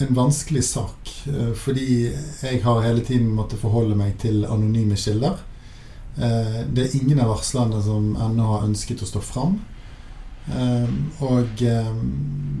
en 0.05 0.15
vanskelig 0.15 0.63
sak. 0.65 1.11
Eh, 1.27 1.51
fordi 1.53 1.89
jeg 2.41 2.61
har 2.63 2.81
hele 2.81 3.03
tiden 3.05 3.29
måttet 3.35 3.61
forholde 3.61 3.97
meg 3.99 4.15
til 4.23 4.45
anonyme 4.47 4.97
kilder. 4.97 5.37
Eh, 6.19 6.61
det 6.73 6.85
er 6.85 6.95
ingen 7.01 7.19
av 7.23 7.33
varslerne 7.33 7.81
som 7.83 8.13
ennå 8.15 8.47
har 8.53 8.65
ønsket 8.67 9.03
å 9.03 9.09
stå 9.09 9.21
fram. 9.23 9.59
Eh, 10.49 10.95
og 11.25 11.61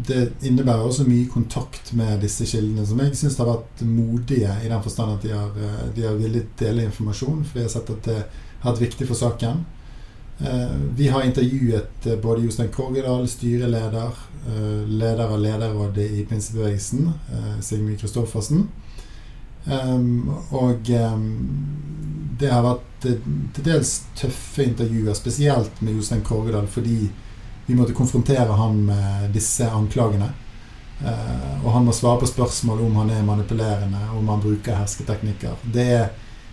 det 0.09 0.19
innebærer 0.45 0.85
også 0.85 1.07
mye 1.07 1.29
kontakt 1.31 1.91
med 1.97 2.21
disse 2.23 2.47
kildene, 2.49 2.85
som 2.87 3.01
jeg 3.03 3.17
syns 3.17 3.39
har 3.41 3.49
vært 3.49 3.83
modige 3.85 4.53
i 4.63 4.69
den 4.69 4.85
forstand 4.85 5.17
at 5.17 5.25
de 5.25 5.33
har, 5.35 5.51
de 5.95 6.05
har 6.05 6.17
villet 6.17 6.53
dele 6.59 6.87
informasjon, 6.87 7.43
fordi 7.49 7.65
jeg 7.65 7.69
har 7.69 7.75
sett 7.75 7.91
at 7.95 8.07
det 8.07 8.21
har 8.63 8.71
vært 8.71 8.87
viktig 8.87 9.09
for 9.09 9.19
saken. 9.19 9.65
Eh, 10.39 10.75
vi 10.95 11.07
har 11.07 11.23
intervjuet 11.23 12.05
eh, 12.05 12.15
både 12.15 12.41
Jostein 12.41 12.71
Krogedal, 12.71 13.27
styreleder, 13.27 14.11
eh, 14.47 14.87
leder 14.87 15.27
av 15.27 15.39
lederrådet 15.39 16.11
i 16.11 16.25
pinsebevegelsen, 16.25 17.11
Sigmund 17.61 17.99
Kristoffersen. 17.99 18.67
Og 20.55 20.87
det 22.39 22.51
har 22.51 22.63
vært 22.65 22.85
til 23.03 23.65
dels 23.65 23.93
tøffe 24.17 24.63
intervjuer, 24.63 25.15
spesielt 25.17 25.81
med 25.83 25.97
Jostein 25.97 26.23
Korgedal, 26.25 26.67
fordi 26.67 27.09
vi 27.67 27.75
måtte 27.77 27.95
konfrontere 27.95 28.55
han 28.57 28.79
med 28.87 29.29
disse 29.35 29.67
anklagene. 29.69 30.31
Og 31.63 31.69
han 31.71 31.85
må 31.85 31.93
svare 31.95 32.19
på 32.19 32.27
spørsmål 32.27 32.81
om 32.87 32.97
han 32.99 33.11
er 33.13 33.27
manipulerende, 33.27 34.01
om 34.17 34.27
han 34.33 34.41
bruker 34.43 34.75
hersketeknikker. 34.81 35.61
Det 35.63 35.85
er 35.99 36.09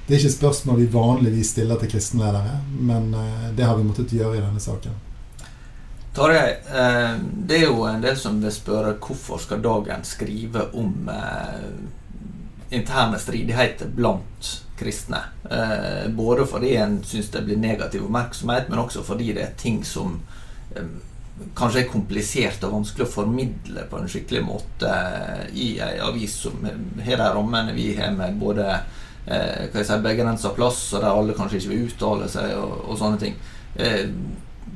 det 0.06 0.14
er 0.14 0.20
ikke 0.20 0.36
spørsmål 0.36 0.76
vi 0.78 0.92
vanligvis 0.92 1.48
stiller 1.50 1.80
til 1.82 1.90
kristenledere, 1.90 2.60
men 2.78 3.10
eh, 3.14 3.46
det 3.58 3.66
har 3.66 3.74
vi 3.74 3.86
måttet 3.88 4.12
gjøre 4.14 4.36
i 4.38 4.42
denne 4.42 4.62
saken. 4.62 4.94
Tarjei, 6.14 6.52
eh, 6.70 7.16
det 7.48 7.58
er 7.58 7.64
jo 7.66 7.82
en 7.90 8.04
del 8.04 8.14
som 8.18 8.38
vil 8.38 8.54
spørre 8.54 8.94
hvorfor 9.02 9.42
skal 9.42 9.64
Dagen 9.64 10.06
skrive 10.06 10.68
om 10.78 11.10
eh, 11.10 11.64
interne 12.74 13.18
stridigheter 13.18 13.90
blant 13.94 14.52
kristne. 14.76 15.22
Både 16.12 16.44
fordi 16.50 16.74
en 16.76 16.98
syns 17.06 17.30
det 17.32 17.44
blir 17.46 17.56
negativ 17.56 18.04
oppmerksomhet, 18.04 18.66
men 18.68 18.82
også 18.82 19.04
fordi 19.06 19.30
det 19.36 19.44
er 19.44 19.54
ting 19.60 19.78
som 19.86 20.18
kanskje 21.56 21.82
er 21.82 21.90
komplisert 21.90 22.64
og 22.64 22.78
vanskelig 22.78 23.06
å 23.06 23.12
formidle 23.12 23.84
på 23.90 24.00
en 24.00 24.08
skikkelig 24.10 24.42
måte 24.46 24.92
i 25.52 25.74
ei 25.84 25.98
avis 26.04 26.38
som 26.46 26.64
har 26.64 27.20
de 27.20 27.28
rammene 27.36 27.74
vi 27.76 27.90
har 27.98 28.14
med 28.16 28.38
både 28.40 28.64
eh, 28.72 29.66
hva 29.68 29.82
jeg 29.82 29.88
sier, 29.88 30.02
begrensa 30.04 30.52
plass, 30.56 30.80
og 30.94 31.04
der 31.04 31.12
alle 31.12 31.36
kanskje 31.36 31.60
ikke 31.60 31.72
vil 31.74 31.86
uttale 31.90 32.30
seg, 32.32 32.54
og, 32.56 32.74
og 32.86 33.00
sånne 33.00 33.20
ting. 33.20 33.36
Eh, 33.76 34.06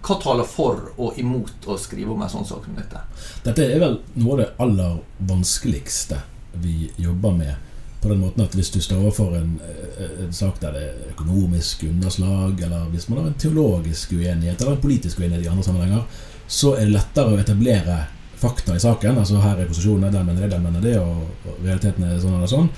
hva 0.01 0.17
taler 0.23 0.49
for 0.49 0.93
og 0.97 1.19
imot 1.21 1.67
å 1.69 1.77
skrive 1.81 2.15
om 2.15 2.23
en 2.25 2.33
sånn 2.33 2.49
sak 2.49 2.69
som 2.69 2.77
dette? 2.77 3.01
Dette 3.45 3.67
er 3.67 3.81
vel 3.83 3.99
noe 4.21 4.37
av 4.37 4.43
det 4.43 4.51
aller 4.65 5.01
vanskeligste 5.33 6.21
vi 6.61 6.91
jobber 7.01 7.37
med. 7.37 7.70
På 8.01 8.09
den 8.09 8.21
måten 8.21 8.45
at 8.45 8.55
Hvis 8.55 8.71
du 8.71 8.81
står 8.81 8.97
overfor 8.97 9.37
en, 9.37 9.59
eh, 9.61 10.25
en, 10.25 10.33
sak 10.33 10.61
der 10.61 10.73
det 10.73 10.83
er 10.83 11.11
økonomisk 11.13 11.85
underslag, 11.85 12.61
eller 12.63 12.87
hvis 12.93 13.09
man 13.09 13.19
har 13.19 13.27
en 13.27 13.35
teologisk 13.35 14.13
uenighet 14.13 14.61
eller 14.61 14.73
en 14.73 14.83
politisk 14.83 15.21
uenighet 15.21 15.45
i 15.45 15.49
andre 15.49 15.65
sammenhenger, 15.65 16.03
så 16.47 16.75
er 16.77 16.89
det 16.89 16.95
lettere 16.95 17.35
å 17.35 17.41
etablere 17.41 17.99
fakta 18.41 18.77
i 18.77 18.81
saken. 18.81 19.19
Altså 19.19 19.43
Her 19.43 19.61
er 19.61 19.69
posisjonene, 19.69 20.13
den 20.13 20.27
mener 20.27 20.47
det, 20.47 20.51
den 20.55 20.63
mener 20.65 20.81
det, 20.81 20.97
og, 20.99 21.53
realiteten 21.63 22.05
er 22.05 22.19
sånn 22.23 22.39
eller 22.39 22.51
sånn. 22.51 22.71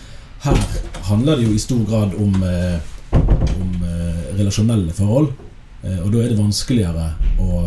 Her 0.42 0.58
handler 1.06 1.38
det 1.38 1.46
jo 1.46 1.54
i 1.54 1.62
stor 1.62 1.84
grad 1.86 2.16
om, 2.18 2.42
eh, 2.42 2.80
om 3.14 3.84
eh, 3.86 4.22
relasjonelle 4.38 4.92
forhold. 4.92 5.32
Og 5.82 6.12
da 6.14 6.18
er 6.22 6.28
det 6.30 6.38
vanskeligere 6.38 7.04
å 7.42 7.64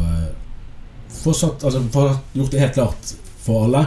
få, 1.12 1.34
satt, 1.36 1.66
altså, 1.68 1.82
få 1.92 2.06
gjort 2.32 2.54
det 2.54 2.62
helt 2.62 2.78
klart 2.78 3.10
for 3.44 3.66
alle 3.66 3.82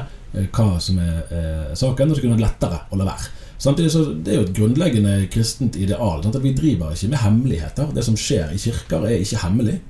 hva 0.52 0.66
som 0.84 0.98
er 1.00 1.72
saken, 1.72 2.10
og 2.10 2.16
så 2.18 2.20
kunne 2.20 2.36
det 2.36 2.44
lettere 2.44 2.82
å 2.92 2.98
la 3.00 3.06
være. 3.08 3.37
Samtidig 3.58 3.90
så 3.92 4.04
Det 4.14 4.32
er 4.32 4.36
jo 4.36 4.46
et 4.46 4.56
grunnleggende 4.56 5.14
kristent 5.32 5.76
ideal. 5.76 6.22
Sant? 6.22 6.36
at 6.36 6.42
Vi 6.42 6.54
driver 6.54 6.92
ikke 6.94 7.08
med 7.08 7.18
hemmeligheter. 7.18 7.92
Det 7.94 8.04
som 8.04 8.16
skjer 8.16 8.54
i 8.54 8.58
kirker, 8.58 9.04
er 9.04 9.18
ikke 9.18 9.42
hemmelig. 9.42 9.80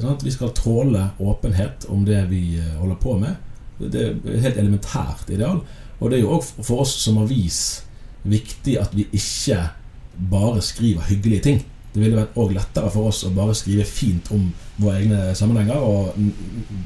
Sant? 0.00 0.24
Vi 0.24 0.30
skal 0.34 0.52
tåle 0.56 1.10
åpenhet 1.20 1.86
om 1.88 2.04
det 2.04 2.26
vi 2.30 2.60
holder 2.78 2.98
på 3.00 3.18
med. 3.18 3.36
Det 3.78 4.02
er 4.02 4.34
et 4.34 4.42
helt 4.42 4.58
elementært 4.58 5.30
ideal. 5.30 5.62
Og 6.00 6.10
det 6.10 6.18
er 6.18 6.24
jo 6.24 6.34
òg 6.36 6.44
for 6.62 6.82
oss 6.82 6.96
som 7.04 7.20
avis 7.22 7.84
viktig 8.22 8.76
at 8.80 8.94
vi 8.94 9.06
ikke 9.12 9.58
bare 10.30 10.62
skriver 10.62 11.06
hyggelige 11.08 11.46
ting. 11.46 11.62
Det 11.92 12.00
ville 12.00 12.16
vært 12.16 12.36
òg 12.40 12.54
lettere 12.56 12.90
for 12.92 13.10
oss 13.10 13.22
å 13.26 13.32
bare 13.36 13.54
skrive 13.56 13.84
fint 13.84 14.30
om 14.32 14.48
våre 14.80 15.02
egne 15.02 15.34
sammenhenger 15.36 15.82
og 15.82 16.16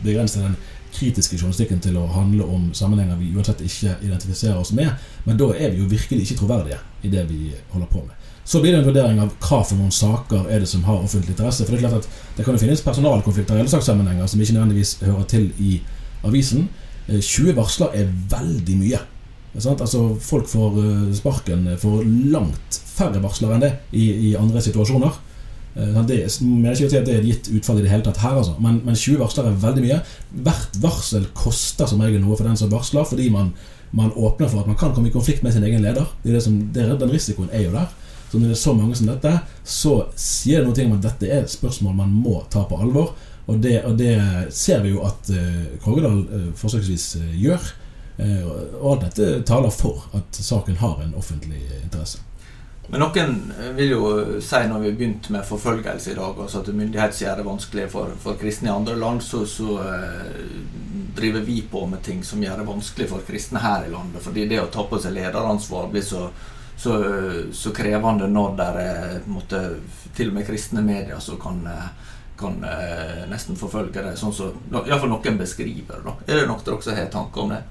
begrense 0.04 0.42
den 0.42 0.56
kritiske 0.96 1.38
journalistikken 1.38 1.80
til 1.84 1.98
å 2.00 2.06
handle 2.10 2.46
om 2.50 2.70
sammenhenger 2.74 3.18
vi 3.20 3.32
uansett 3.36 3.62
ikke 3.64 3.96
identifiserer 4.02 4.58
oss 4.60 4.72
med. 4.76 4.92
Men 5.24 5.38
da 5.40 5.50
er 5.54 5.74
vi 5.74 5.82
jo 5.82 5.90
virkelig 5.90 6.26
ikke 6.26 6.40
troverdige 6.42 6.80
i 7.04 7.12
det 7.12 7.26
vi 7.30 7.52
holder 7.74 7.90
på 7.92 8.04
med. 8.04 8.14
Så 8.46 8.60
blir 8.62 8.72
det 8.72 8.78
en 8.78 8.86
vurdering 8.86 9.18
av 9.18 9.32
hva 9.42 9.58
for 9.66 9.74
noen 9.74 9.94
saker 9.94 10.46
er 10.54 10.62
det 10.62 10.68
som 10.70 10.84
har 10.86 11.02
offentlig 11.02 11.34
interesse. 11.34 11.64
For 11.66 11.74
Det 11.74 11.80
er 11.80 11.88
klart 11.88 12.04
at 12.04 12.36
det 12.36 12.44
kan 12.46 12.54
jo 12.54 12.62
finnes 12.62 12.84
personalkonflikter 12.84 13.56
i 13.56 13.64
alle 13.64 13.72
slags 13.72 13.88
sammenhenger 13.90 14.28
som 14.30 14.40
ikke 14.40 14.54
nødvendigvis 14.54 14.96
hører 15.02 15.26
til 15.32 15.48
i 15.58 15.80
avisen. 16.26 16.68
20 17.10 17.50
eh, 17.50 17.56
varsler 17.56 17.98
er 17.98 18.12
veldig 18.30 18.76
mye. 18.78 19.02
Altså, 19.56 20.04
folk 20.20 20.48
får 20.48 20.78
eh, 20.82 21.14
sparken 21.18 21.66
for 21.82 22.06
langt 22.06 22.80
færre 22.86 23.22
varsler 23.24 23.56
enn 23.56 23.64
det 23.64 23.72
i, 23.92 24.06
i 24.30 24.34
andre 24.38 24.62
situasjoner. 24.62 25.18
Eh, 25.76 25.92
jeg 25.92 26.30
mener 26.40 26.72
ikke 26.72 26.88
at 26.88 27.06
det 27.06 27.14
er 27.14 27.20
et 27.20 27.28
gitt 27.28 27.50
utfall 27.58 27.82
i 27.82 27.84
det 27.84 27.92
hele 27.92 28.04
tatt 28.06 28.22
her, 28.22 28.38
altså. 28.40 28.54
men, 28.62 28.80
men 28.86 28.96
20 28.96 29.20
varsler 29.20 29.50
er 29.50 29.58
veldig 29.60 29.84
mye. 29.84 29.98
Hvert 30.46 30.78
varsel 30.80 31.26
koster 31.36 31.90
som 31.90 32.00
regel 32.00 32.22
noe 32.24 32.38
for 32.38 32.48
den 32.48 32.56
som 32.56 32.72
varsler, 32.72 33.04
fordi 33.04 33.28
man, 33.34 33.52
man 33.92 34.14
åpner 34.16 34.48
for 34.48 34.62
at 34.62 34.70
man 34.70 34.78
kan 34.80 34.94
komme 34.96 35.10
i 35.10 35.14
konflikt 35.14 35.44
med 35.44 35.52
sin 35.52 35.66
egen 35.68 35.84
leder. 35.84 36.08
Det 36.22 36.32
er 36.32 36.38
det 36.38 36.44
som, 36.46 36.58
det 36.72 36.84
er, 36.84 36.96
den 37.00 37.12
risikoen 37.12 37.52
er 37.52 37.66
jo 37.66 37.74
der. 37.76 37.92
Så 38.26 38.40
når 38.40 38.48
det 38.48 38.56
er 38.56 38.62
så 38.64 38.74
mange 38.74 38.96
som 38.98 39.10
dette, 39.10 39.32
så 39.62 39.94
sier 40.18 40.64
det 40.64 40.70
noe 40.70 40.86
om 40.88 40.96
at 40.96 41.04
dette 41.10 41.30
er 41.30 41.50
spørsmål 41.50 41.98
man 42.00 42.14
må 42.24 42.40
ta 42.50 42.64
på 42.66 42.78
alvor. 42.80 43.12
Og 43.46 43.60
det, 43.62 43.76
og 43.86 43.94
det 44.00 44.16
ser 44.50 44.80
vi 44.82 44.90
jo 44.90 45.04
at 45.06 45.28
uh, 45.30 45.66
Krogedal 45.84 46.24
uh, 46.26 46.48
forsøksvis 46.58 47.04
uh, 47.20 47.28
gjør. 47.38 47.68
Uh, 48.16 48.48
og 48.80 48.88
alt 48.96 49.04
dette 49.04 49.44
taler 49.46 49.70
for 49.70 50.08
at 50.16 50.40
saken 50.40 50.80
har 50.80 51.04
en 51.04 51.14
offentlig 51.20 51.60
interesse. 51.84 52.24
Men 52.88 53.02
noen 53.02 53.38
vil 53.74 53.92
jo 53.96 54.08
si 54.44 54.58
når 54.70 54.82
vi 54.82 54.90
har 54.90 54.98
begynt 54.98 55.28
med 55.34 55.46
forfølgelse 55.46 56.12
i 56.12 56.18
dag, 56.18 56.38
altså 56.38 56.60
at 56.62 56.68
myndigheter 56.70 57.24
gjør 57.24 57.40
det 57.40 57.46
vanskelig 57.48 57.86
for, 57.90 58.12
for, 58.22 58.38
kristne 58.38 58.70
i 58.70 58.74
andre 58.74 58.94
land, 59.00 59.22
så, 59.26 59.42
så 59.50 59.78
eh, 59.82 60.36
driver 61.16 61.42
vi 61.48 61.60
på 61.70 61.82
med 61.90 62.04
ting 62.06 62.22
som 62.24 62.42
gjør 62.42 62.60
det 62.60 62.66
vanskelig 62.68 63.08
for 63.10 63.24
kristne 63.26 63.62
her 63.64 63.88
i 63.88 63.90
landet. 63.90 64.22
Fordi 64.22 64.44
det 64.46 64.60
å 64.62 64.68
ta 64.70 64.84
på 64.86 65.00
seg 65.02 65.16
lederansvar 65.16 65.88
blir 65.90 66.04
så, 66.06 66.28
så, 66.78 66.98
så 67.52 67.72
krevende 67.74 68.28
når 68.30 68.54
det 68.60 68.66
er 68.82 69.16
måtte, 69.34 69.62
til 70.14 70.30
og 70.30 70.36
med 70.36 70.46
kristne 70.46 70.84
medier 70.86 71.18
som 71.24 71.40
kan, 71.42 71.64
kan 72.38 72.60
eh, 72.70 73.24
nesten 73.32 73.58
forfølge 73.58 74.04
det, 74.04 74.12
sånn 74.20 74.36
som 74.36 74.60
iallfall 74.84 75.10
noen 75.10 75.40
beskriver 75.40 76.06
det. 76.06 76.14
Er 76.28 76.44
det 76.44 76.46
noe 76.52 76.62
dere 76.62 76.78
også 76.78 76.94
har 76.94 77.10
tanker 77.10 77.48
om 77.48 77.56
det? 77.56 77.64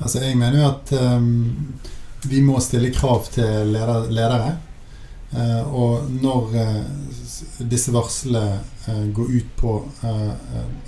Altså, 0.00 0.20
jeg 0.24 0.36
mener 0.36 0.60
jo 0.60 0.68
at 0.68 0.92
um, 0.96 1.80
vi 2.28 2.42
må 2.44 2.60
stille 2.60 2.92
krav 2.94 3.28
til 3.32 3.70
leder, 3.72 4.10
ledere. 4.12 4.56
Uh, 5.30 5.62
og 5.74 6.10
når 6.10 6.54
uh, 6.58 7.64
disse 7.70 7.92
varslene 7.94 8.60
uh, 8.88 9.04
går 9.14 9.30
ut 9.36 9.50
på 9.60 9.74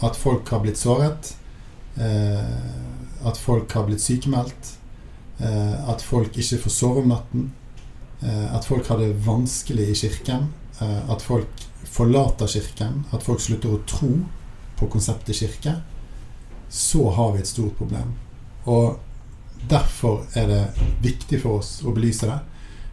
at 0.02 0.18
folk 0.18 0.48
har 0.50 0.62
blitt 0.64 0.80
såret, 0.80 1.34
at 3.22 3.36
folk 3.38 3.72
har 3.76 3.84
blitt 3.84 4.00
sykemeldt, 4.00 4.70
at 5.38 6.02
folk 6.02 6.38
ikke 6.40 6.58
får 6.62 6.72
sove 6.72 7.02
om 7.02 7.10
natten, 7.12 7.44
at 8.24 8.64
folk 8.64 8.88
har 8.88 8.96
det 8.98 9.10
vanskelig 9.26 9.90
i 9.92 9.98
kirken, 10.00 10.48
at 10.80 11.22
folk 11.22 11.66
forlater 11.84 12.48
kirken, 12.48 13.04
at 13.12 13.22
folk 13.22 13.44
slutter 13.44 13.76
å 13.76 13.82
tro 13.84 14.10
på 14.80 14.88
konseptet 14.96 15.36
kirke, 15.36 15.76
så 16.72 17.10
har 17.12 17.36
vi 17.36 17.44
et 17.44 17.52
stort 17.52 17.76
problem. 17.76 18.16
Og 18.64 18.96
derfor 19.68 20.24
er 20.38 20.48
det 20.50 20.62
viktig 21.02 21.40
for 21.42 21.60
oss 21.62 21.80
å 21.84 21.94
belyse 21.94 22.28
det. 22.28 22.38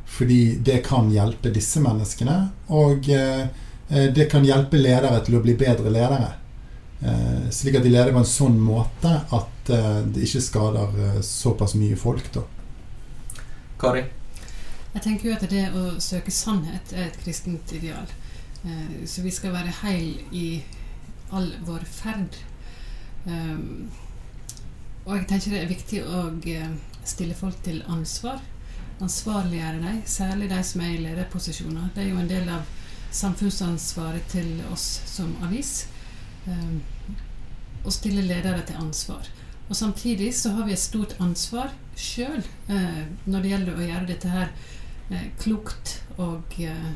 Fordi 0.10 0.42
det 0.66 0.82
kan 0.88 1.12
hjelpe 1.14 1.52
disse 1.54 1.82
menneskene, 1.84 2.38
og 2.74 3.10
eh, 3.14 3.48
det 3.90 4.26
kan 4.32 4.46
hjelpe 4.46 4.78
ledere 4.78 5.20
til 5.26 5.38
å 5.38 5.44
bli 5.44 5.54
bedre 5.58 5.92
ledere. 5.94 6.32
Eh, 7.00 7.50
slik 7.54 7.78
at 7.80 7.86
de 7.86 7.94
leder 7.94 8.14
på 8.14 8.24
en 8.24 8.28
sånn 8.28 8.58
måte 8.60 9.12
at 9.36 9.74
eh, 9.74 10.00
det 10.10 10.26
ikke 10.26 10.42
skader 10.44 11.22
såpass 11.26 11.78
mye 11.80 11.98
folk. 11.98 12.32
da. 12.34 12.46
Kari? 13.80 14.04
Jeg 14.94 15.04
tenker 15.06 15.30
jo 15.30 15.36
at 15.38 15.46
det 15.52 15.68
å 15.78 15.84
søke 16.02 16.34
sannhet 16.34 16.94
er 16.96 17.06
et 17.08 17.18
kristent 17.22 17.72
ideal. 17.78 18.10
Eh, 18.66 19.06
så 19.08 19.24
vi 19.24 19.32
skal 19.32 19.54
være 19.54 19.76
heil 19.84 20.18
i 20.36 20.48
all 21.32 21.52
vår 21.66 21.86
ferd. 21.86 22.40
Og 25.06 25.16
jeg 25.16 25.28
tenker 25.30 25.56
det 25.56 25.62
er 25.64 25.72
viktig 25.72 26.02
å 26.06 26.26
eh, 26.54 26.74
stille 27.08 27.38
folk 27.38 27.62
til 27.66 27.82
ansvar. 27.88 28.42
Ansvarliggjøre 29.00 29.80
dem, 29.84 30.02
særlig 30.06 30.50
de 30.52 30.60
som 30.68 30.84
er 30.84 30.96
i 30.96 31.02
lederposisjoner. 31.06 31.90
Det 31.96 32.04
er 32.04 32.12
jo 32.12 32.20
en 32.20 32.30
del 32.30 32.50
av 32.52 32.68
samfunnsansvaret 33.16 34.28
til 34.30 34.60
oss 34.74 34.86
som 35.10 35.32
avis. 35.46 35.88
Um, 36.46 36.82
å 37.86 37.94
stille 37.94 38.26
ledere 38.26 38.62
til 38.68 38.80
ansvar. 38.82 39.28
Og 39.70 39.78
samtidig 39.78 40.34
så 40.36 40.52
har 40.58 40.66
vi 40.68 40.74
et 40.74 40.82
stort 40.82 41.16
ansvar 41.22 41.72
sjøl 42.00 42.42
eh, 42.72 43.04
når 43.30 43.44
det 43.44 43.52
gjelder 43.54 43.78
å 43.78 43.86
gjøre 43.86 44.10
dette 44.10 44.32
her 44.34 44.52
eh, 45.14 45.28
klokt 45.42 46.00
og 46.18 46.58
eh, 46.64 46.90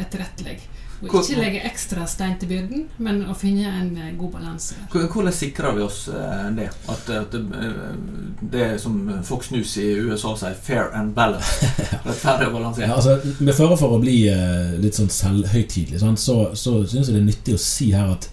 etterrettelig. 0.00 0.56
Og 1.02 1.18
ikke 1.20 1.36
legge 1.36 1.60
ekstra 1.68 2.06
stein 2.08 2.38
til 2.40 2.48
byrden, 2.48 2.86
men 3.04 3.18
å 3.28 3.34
finne 3.36 3.68
en 3.68 3.90
eh, 4.00 4.12
god 4.16 4.30
balanse. 4.38 4.78
Hvordan 4.92 5.34
sikrer 5.34 5.76
vi 5.76 5.84
oss 5.84 6.06
eh, 6.08 6.46
det? 6.56 6.70
At, 6.88 7.10
at 7.12 7.34
det, 7.34 7.42
eh, 7.60 8.38
det 8.40 8.68
som 8.80 8.96
Fox 9.26 9.50
News 9.52 9.76
i 9.82 9.90
USA 10.00 10.32
sier 10.40 10.56
'fair 10.56 10.88
and 10.96 11.14
balance'. 11.14 11.68
Rettferdig 12.06 12.48
og 12.48 12.56
balansert. 12.58 12.88
Ja, 12.88 12.94
altså, 12.94 13.18
med 13.40 13.54
fare 13.54 13.76
for 13.76 13.96
å 13.96 14.00
bli 14.00 14.16
eh, 14.32 14.76
litt 14.80 14.96
sånn 14.96 15.12
selvhøytidelig, 15.12 16.00
så, 16.00 16.38
så 16.54 16.78
syns 16.86 17.10
jeg 17.10 17.16
det 17.16 17.22
er 17.22 17.30
nyttig 17.30 17.56
å 17.58 17.60
si 17.60 17.90
her 17.92 18.14
at 18.16 18.30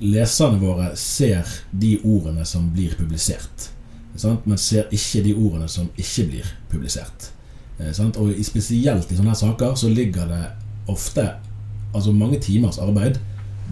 leserne 0.00 0.58
våre 0.58 0.94
ser 0.96 1.46
de 1.70 1.98
ordene 2.04 2.46
som 2.48 2.70
blir 2.72 2.96
publisert, 2.98 3.68
sant? 4.16 4.46
men 4.48 4.58
ser 4.58 4.88
ikke 4.90 5.22
de 5.26 5.34
ordene 5.36 5.68
som 5.68 5.90
ikke 5.96 6.26
blir 6.32 6.48
publisert. 6.72 7.30
Eh, 7.78 7.92
sant? 7.96 8.18
Og 8.18 8.32
spesielt 8.44 9.12
i 9.12 9.18
sånne 9.18 9.36
saker 9.36 9.76
så 9.78 9.92
ligger 9.92 10.26
det 10.30 10.42
ofte 10.90 11.28
altså 11.94 12.12
mange 12.12 12.40
timers 12.40 12.78
arbeid 12.78 13.20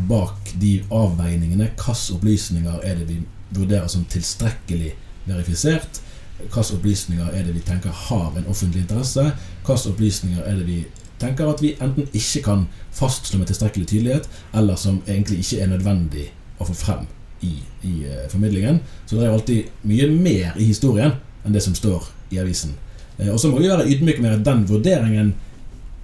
bak 0.09 0.53
de 0.61 0.83
avveiningene. 0.91 1.71
Hvilke 1.75 2.15
opplysninger 2.15 2.81
er 2.83 2.95
det 2.99 3.09
vi 3.09 3.19
vurderer 3.51 3.87
som 3.87 4.05
tilstrekkelig 4.05 4.93
verifisert? 5.27 6.03
Hvilke 6.39 6.75
opplysninger 6.75 7.27
er 7.33 7.43
det 7.43 7.55
vi 7.55 7.65
tenker 7.67 7.91
har 7.91 8.33
en 8.37 8.47
offentlig 8.47 8.83
interesse? 8.83 9.33
Hvilke 9.67 9.91
opplysninger 9.91 10.43
er 10.43 10.57
det 10.61 10.67
vi 10.67 10.85
tenker 11.19 11.51
at 11.51 11.63
vi 11.63 11.75
enten 11.83 12.07
ikke 12.15 12.43
kan 12.45 12.67
fastslå 12.95 13.39
med 13.39 13.47
tilstrekkelig 13.51 13.89
tydelighet, 13.91 14.29
eller 14.55 14.77
som 14.77 15.03
egentlig 15.07 15.39
ikke 15.43 15.63
er 15.63 15.73
nødvendig 15.73 16.29
å 16.59 16.67
få 16.69 16.77
frem 16.79 17.07
i, 17.43 17.57
i 17.87 17.95
uh, 18.07 18.27
formidlingen. 18.31 18.81
Så 19.07 19.17
det 19.17 19.27
er 19.27 19.35
alltid 19.35 19.83
mye 19.87 20.09
mer 20.11 20.59
i 20.59 20.69
historien 20.71 21.19
enn 21.45 21.55
det 21.55 21.63
som 21.65 21.75
står 21.75 22.07
i 22.35 22.41
avisen. 22.43 22.75
Uh, 23.19 23.33
og 23.33 23.41
så 23.43 23.51
må 23.51 23.59
vi 23.63 23.71
være 23.71 23.89
ydmyke 23.91 24.23
med 24.23 24.39
at 24.39 24.47
den 24.47 24.65
vurderingen 24.71 25.35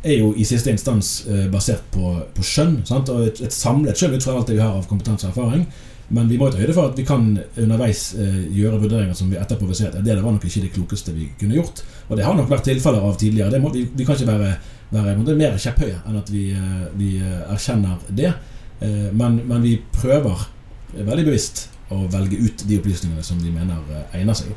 er 0.04 0.20
jo 0.20 0.34
i 0.36 0.44
siste 0.44 0.72
instans 0.72 1.16
uh, 1.28 1.46
basert 1.52 1.86
på, 1.94 2.12
på 2.36 2.44
skjønn. 2.44 2.78
Sant? 2.88 3.08
Og 3.12 3.26
et, 3.28 3.40
et 3.46 3.54
samlet 3.54 3.98
skjønn 3.98 4.18
ut 4.18 4.26
fra 4.26 4.36
alt 4.38 4.52
det 4.52 4.58
vi 4.58 4.64
har 4.64 4.76
av 4.76 4.86
kompetanse 4.90 5.28
og 5.28 5.32
erfaring. 5.32 5.66
Men 6.14 6.28
vi 6.28 6.36
må 6.36 6.50
ta 6.52 6.60
høyde 6.60 6.74
for 6.76 6.90
at 6.90 6.98
vi 7.00 7.06
kan 7.08 7.30
underveis 7.32 8.10
eh, 8.20 8.42
gjøre 8.52 8.76
vurderinger 8.82 9.16
som 9.16 9.30
vi 9.32 9.38
etterpå 9.40 9.64
vil 9.70 9.78
se 9.78 9.86
at 9.88 9.94
det 10.04 10.18
var 10.18 10.34
nok 10.34 10.44
ikke 10.44 10.66
det 10.66 10.72
klokeste 10.74 11.14
vi 11.16 11.30
kunne 11.40 11.56
gjort. 11.56 11.80
Og 12.10 12.18
det 12.18 12.26
har 12.26 12.36
nok 12.36 12.50
vært 12.52 12.66
tilfeller 12.68 13.06
av 13.08 13.16
tidligere. 13.18 13.60
Må, 13.62 13.70
vi, 13.72 13.86
vi, 13.88 14.04
kan 14.04 14.18
ikke 14.18 14.28
være 14.28 14.50
være 14.94 15.36
mer 15.38 15.56
kjepphøye 15.58 16.00
enn 16.06 16.18
at 16.18 16.30
vi, 16.32 16.50
eh, 16.52 16.82
vi 16.98 17.14
eh, 17.20 17.52
erkjenner 17.52 18.02
det. 18.08 18.32
Eh, 18.80 19.08
men, 19.12 19.40
men, 19.48 19.62
vi 19.62 19.78
prøver 19.94 20.46
veldig 20.94 21.24
bevisst 21.26 21.68
å 21.92 22.04
velge 22.10 22.38
ut 22.38 22.64
de 22.68 22.78
opplysningene 22.78 23.24
som 23.24 23.40
de 23.42 23.50
mener 23.52 23.80
egner 24.14 24.36
seg. 24.38 24.52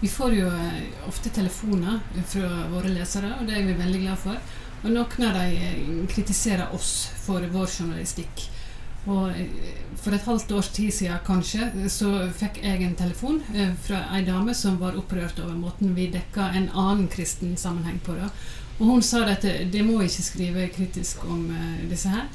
Vi 0.00 0.08
får 0.08 0.34
jo 0.36 0.50
ofte 1.08 1.30
telefoner 1.32 2.00
fra 2.28 2.48
våre 2.72 2.90
lesere, 2.92 3.30
og 3.38 3.46
det 3.48 3.56
er 3.56 3.68
vi 3.68 3.78
veldig 3.78 4.00
glad 4.02 4.20
for. 4.20 4.40
Og 4.84 4.90
noen 4.92 5.28
av 5.28 5.38
dem 5.38 6.02
kritiserer 6.12 6.74
oss 6.76 7.08
for 7.24 7.44
vår 7.54 7.70
journalistikk. 7.78 8.48
Og 9.04 9.32
For 10.00 10.12
et 10.16 10.26
halvt 10.28 10.52
års 10.52 10.68
tid 10.76 10.92
siden 10.92 11.20
kanskje, 11.24 11.70
så 11.92 12.10
fikk 12.36 12.58
jeg 12.64 12.82
en 12.84 12.96
telefon 12.96 13.38
fra 13.84 14.02
ei 14.16 14.24
dame 14.24 14.52
som 14.56 14.76
var 14.80 14.96
opprørt 15.00 15.38
over 15.40 15.56
måten 15.56 15.94
vi 15.96 16.10
dekka 16.12 16.50
en 16.56 16.68
annen 16.72 17.08
kristen 17.08 17.56
sammenheng 17.56 18.00
på. 18.04 18.12
det. 18.12 18.28
Og 18.78 18.86
hun 18.86 19.02
sa 19.02 19.22
at 19.30 19.44
det 19.44 19.84
må 19.86 20.02
ikke 20.02 20.26
skrive 20.26 20.68
kritisk 20.74 21.24
om 21.24 21.46
disse 21.88 22.12
her. 22.12 22.28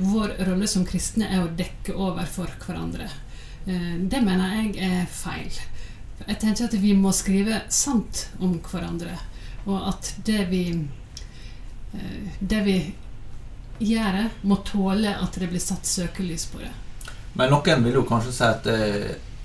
Vår 0.00 0.34
rolle 0.48 0.66
som 0.70 0.86
kristne 0.86 1.28
er 1.28 1.44
å 1.44 1.52
dekke 1.54 1.94
over 1.94 2.26
for 2.26 2.50
hverandre. 2.66 3.10
Det 3.64 4.22
mener 4.24 4.56
jeg 4.58 4.74
er 4.82 5.06
feil. 5.06 5.52
Jeg 6.24 6.38
tenker 6.40 6.68
at 6.68 6.76
vi 6.80 6.94
må 6.96 7.12
skrive 7.12 7.62
sant 7.74 8.28
om 8.40 8.58
hverandre, 8.62 9.16
og 9.66 9.88
at 9.92 10.14
det 10.26 10.46
vi 10.50 10.64
det 12.40 12.60
vi 12.66 12.78
gjør, 13.78 14.16
må 14.42 14.56
tåle 14.66 15.12
at 15.14 15.36
det 15.38 15.46
blir 15.52 15.62
satt 15.62 15.86
søkelys 15.86 16.48
på 16.50 16.58
det. 16.58 16.72
Men 17.38 17.52
noen 17.54 17.84
vil 17.86 18.00
jo 18.00 18.02
kanskje 18.08 18.32
si 18.34 18.48
at 18.48 18.66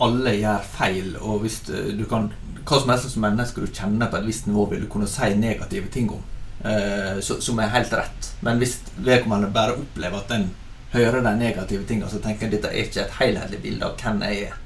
alle 0.01 0.33
gjør 0.33 0.65
feil, 0.73 1.11
og 1.21 1.43
hvis 1.43 1.59
du 1.69 2.01
kan 2.09 2.31
hva 2.69 2.79
som 2.79 2.91
helst 2.91 3.09
som 3.13 3.23
menneske 3.25 3.63
du 3.63 3.71
kjenner 3.73 4.09
på 4.09 4.19
et 4.19 4.27
visst 4.27 4.47
nivå, 4.49 4.65
vil 4.69 4.83
du 4.83 4.89
kunne 4.91 5.09
si 5.09 5.29
negative 5.37 5.89
ting 5.93 6.09
om. 6.13 6.21
Eh, 6.59 7.19
som 7.21 7.59
er 7.59 7.71
helt 7.73 7.93
rett. 7.93 8.31
Men 8.45 8.59
hvis 8.61 8.77
vedkommende 8.97 9.49
bare 9.53 9.77
opplever 9.79 10.19
at 10.19 10.33
en 10.35 10.49
hører 10.93 11.23
de 11.25 11.33
negative 11.39 11.85
tingene, 11.87 12.09
så 12.11 12.21
tenker 12.21 12.47
en 12.47 12.53
dette 12.53 12.69
er 12.69 12.85
ikke 12.85 13.05
et 13.05 13.17
helhetlig 13.19 13.61
bilde 13.63 13.87
av 13.87 13.97
hvem 14.01 14.23
jeg 14.27 14.49
er. 14.49 14.57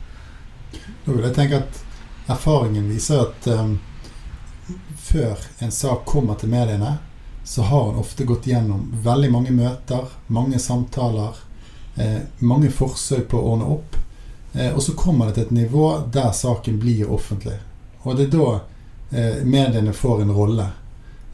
Da 1.06 1.12
vil 1.12 1.28
jeg 1.28 1.36
tenke 1.38 1.62
at 1.62 1.82
erfaringen 2.28 2.90
viser 2.90 3.26
at 3.28 3.48
um, 3.48 3.80
før 4.98 5.38
en 5.60 5.72
sak 5.72 6.06
kommer 6.06 6.40
til 6.40 6.50
mediene, 6.50 6.98
så 7.44 7.62
har 7.62 7.90
en 7.90 8.00
ofte 8.00 8.24
gått 8.24 8.48
gjennom 8.48 8.88
veldig 9.04 9.32
mange 9.32 9.52
møter, 9.52 10.08
mange 10.28 10.60
samtaler, 10.60 11.36
eh, 11.96 12.22
mange 12.40 12.72
forsøk 12.72 13.28
på 13.30 13.40
å 13.40 13.50
ordne 13.54 13.68
opp. 13.76 13.98
Eh, 14.54 14.72
og 14.72 14.80
så 14.84 14.96
kommer 14.96 15.28
det 15.28 15.34
til 15.34 15.44
et 15.44 15.58
nivå 15.58 15.88
der 16.14 16.32
saken 16.32 16.80
blir 16.80 17.12
offentlig. 17.12 17.58
Og 18.04 18.16
det 18.18 18.30
er 18.30 18.38
da 18.38 18.48
eh, 19.12 19.44
mediene 19.44 19.94
får 19.94 20.24
en 20.24 20.32
rolle. 20.32 20.70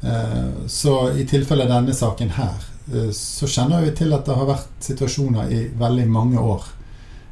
Eh, 0.02 0.65
så 0.67 1.12
i 1.13 1.28
tilfelle 1.28 1.69
denne 1.69 1.93
saken 1.93 2.34
her, 2.39 2.58
eh, 2.93 3.12
så 3.13 3.47
kjenner 3.47 3.86
vi 3.86 3.93
til 3.95 4.13
at 4.17 4.25
det 4.25 4.38
har 4.39 4.49
vært 4.49 4.89
situasjoner 4.89 5.54
i 5.54 5.62
veldig 5.78 6.08
mange 6.10 6.41
år. 6.41 6.65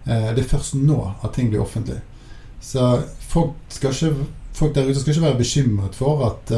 Eh, 0.05 0.33
det 0.35 0.43
er 0.45 0.53
først 0.53 0.77
nå 0.77 1.01
at 1.17 1.33
ting 1.33 1.49
blir 1.49 1.65
offentlig. 1.65 1.97
Så 2.61 3.01
folk, 3.29 3.55
ikke, 3.71 4.13
folk 4.53 4.75
der 4.75 4.89
ute 4.89 4.99
skal 4.99 5.13
ikke 5.13 5.25
være 5.27 5.39
bekymret 5.41 5.95
for 5.95 6.23
at 6.25 6.53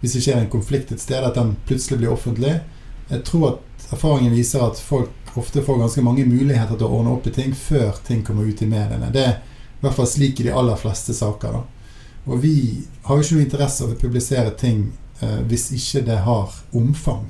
hvis 0.00 0.16
det 0.16 0.22
skjer 0.24 0.40
en 0.40 0.50
konflikt 0.52 0.92
et 0.92 1.00
sted, 1.00 1.24
at 1.24 1.36
den 1.36 1.54
plutselig 1.68 2.00
blir 2.00 2.12
offentlig. 2.12 2.58
Jeg 3.08 3.22
tror 3.24 3.46
at 3.50 3.86
erfaringen 3.92 4.34
viser 4.34 4.64
at 4.64 4.80
folk 4.80 5.12
ofte 5.34 5.62
får 5.62 5.78
ganske 5.78 6.02
mange 6.04 6.24
muligheter 6.28 6.76
til 6.76 6.86
å 6.86 6.98
ordne 6.98 7.14
opp 7.14 7.28
i 7.28 7.32
ting 7.34 7.54
før 7.56 7.96
ting 8.06 8.24
kommer 8.26 8.48
ut 8.48 8.62
i 8.62 8.68
mediene. 8.68 9.12
Det 9.12 9.22
er 9.22 9.38
i 9.38 9.84
hvert 9.84 9.96
fall 9.96 10.08
slik 10.08 10.40
i 10.40 10.48
de 10.48 10.52
aller 10.52 10.76
fleste 10.80 11.14
saker. 11.16 11.56
da. 11.56 11.62
Og 12.24 12.42
vi 12.42 12.56
har 13.04 13.16
jo 13.16 13.24
ikke 13.24 13.38
noe 13.38 13.46
interesse 13.46 13.84
av 13.84 13.94
å 13.94 14.00
publisere 14.00 14.52
ting 14.60 14.86
uh, 15.22 15.40
hvis 15.48 15.70
ikke 15.76 16.04
det 16.06 16.20
har 16.26 16.52
omfang. 16.72 17.24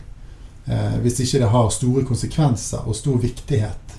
Eh, 0.65 0.99
hvis 1.05 1.21
ikke 1.21 1.43
det 1.43 1.49
har 1.53 1.71
store 1.73 2.05
konsekvenser 2.09 2.87
og 2.89 2.97
stor 2.97 3.19
viktighet. 3.21 3.97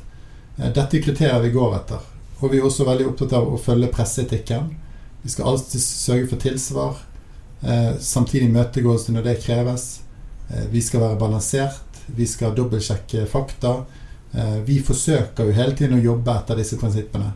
Eh, 0.57 0.71
dette 0.73 0.97
er 0.97 1.03
kriteriet 1.03 1.43
vi 1.43 1.51
går 1.53 1.75
etter. 1.77 2.07
Og 2.45 2.51
vi 2.53 2.59
er 2.61 2.65
også 2.67 2.85
veldig 2.85 3.07
opptatt 3.09 3.33
av 3.33 3.47
å 3.49 3.57
følge 3.57 3.89
presseetikken. 3.89 4.67
Vi 5.23 5.31
skal 5.33 5.47
alltid 5.49 5.81
sørge 5.81 6.27
for 6.29 6.41
tilsvar. 6.43 6.99
Eh, 7.65 7.95
samtidig 7.97 8.51
imøtegåelse 8.51 9.15
når 9.15 9.25
det 9.25 9.39
kreves. 9.41 9.85
Eh, 10.51 10.67
vi 10.69 10.83
skal 10.85 11.01
være 11.01 11.17
balansert. 11.17 12.03
Vi 12.05 12.27
skal 12.29 12.53
dobbeltsjekke 12.53 13.25
fakta. 13.25 13.79
Eh, 14.31 14.59
vi 14.67 14.77
forsøker 14.77 15.49
jo 15.49 15.57
hele 15.57 15.73
tiden 15.73 15.97
å 15.97 16.03
jobbe 16.03 16.37
etter 16.37 16.61
disse 16.61 16.77
prinsippene. 16.77 17.33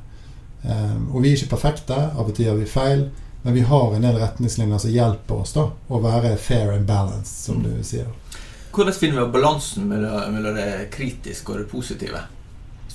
Og 0.60 1.22
vi 1.24 1.32
er 1.32 1.38
ikke 1.40 1.56
perfekte. 1.56 1.98
Av 1.98 2.28
og 2.28 2.34
til 2.36 2.50
gjør 2.50 2.62
vi 2.62 2.70
feil. 2.70 3.06
Men 3.42 3.56
vi 3.56 3.66
har 3.66 3.94
en 3.96 4.06
del 4.06 4.18
retningslinjer 4.20 4.82
som 4.84 4.92
hjelper 4.92 5.42
oss 5.42 5.56
da 5.56 5.70
å 5.88 6.02
være 6.04 6.36
fair 6.38 6.74
and 6.76 6.86
balanced, 6.86 7.48
som 7.48 7.64
du 7.64 7.72
sier. 7.88 8.12
Hvordan 8.76 8.94
finner 8.94 9.24
vi 9.24 9.32
balansen 9.40 9.88
mellom 9.88 10.60
det 10.60 10.92
kritiske 10.94 11.56
og 11.56 11.64
det 11.64 11.72
positive? 11.72 12.28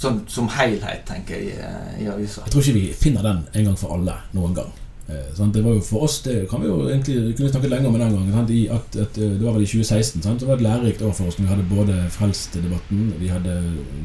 Sånn, 0.05 0.23
som 0.29 0.49
helhet, 0.53 1.05
tenker 1.09 1.41
jeg, 1.41 1.59
i, 1.59 2.05
i 2.05 2.09
avisa. 2.13 2.45
Jeg 2.45 2.55
tror 2.55 2.65
ikke 2.65 2.81
vi 2.81 2.89
finner 2.99 3.25
den 3.25 3.45
en 3.53 3.71
gang 3.71 3.79
for 3.81 3.97
alle 3.97 4.19
noen 4.37 4.57
gang. 4.57 4.73
Eh? 5.07 5.45
Det 5.53 5.63
var 5.63 5.75
jo 5.75 5.81
For 5.85 6.07
oss 6.07 6.23
det 6.25 6.47
kan 6.49 6.63
vi 6.63 6.69
jo 6.69 6.89
egentlig 6.89 7.37
kunne 7.37 7.51
snakke 7.51 7.69
lenger 7.69 7.89
om 7.89 7.99
den 7.99 8.15
gangen. 8.15 8.33
Sant? 8.33 8.51
I 8.51 8.69
at, 8.73 8.97
at, 8.97 9.19
eh, 9.19 9.35
det 9.37 9.45
var 9.45 9.57
vel 9.57 9.67
i 9.67 9.67
2016. 9.67 10.23
Sant? 10.23 10.41
Det 10.41 10.49
var 10.49 10.57
et 10.57 10.65
lærerikt 10.65 11.03
år 11.03 11.13
for 11.13 11.29
oss. 11.29 11.39
når 11.39 11.45
Vi 11.45 11.53
hadde 11.53 11.69
både 11.71 11.99
Frelst-debatten, 12.11 13.13
vi 13.19 13.29
hadde 13.29 13.59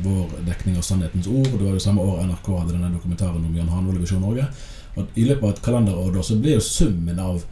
vår 0.04 0.36
dekning 0.48 0.78
av 0.78 0.84
Sannhetens 0.84 1.28
ord. 1.28 1.48
Det 1.52 1.64
var 1.64 1.78
jo 1.78 1.86
samme 1.86 2.02
år 2.02 2.26
NRK 2.26 2.52
hadde 2.58 2.76
denne 2.76 2.92
dokumentaren 2.96 3.46
om 3.46 3.56
Jan 3.56 3.70
Hanvold 3.70 3.98
i 3.98 4.02
Visjon 4.02 4.22
Norge. 4.22 4.50
Og 4.98 5.08
I 5.16 5.24
løpet 5.30 5.44
av 5.44 5.56
et 5.56 5.64
kalenderår 5.64 6.12
da, 6.16 6.26
så 6.26 6.36
ble 6.36 6.58
jo 6.58 6.66
summen 6.66 7.20
av 7.20 7.44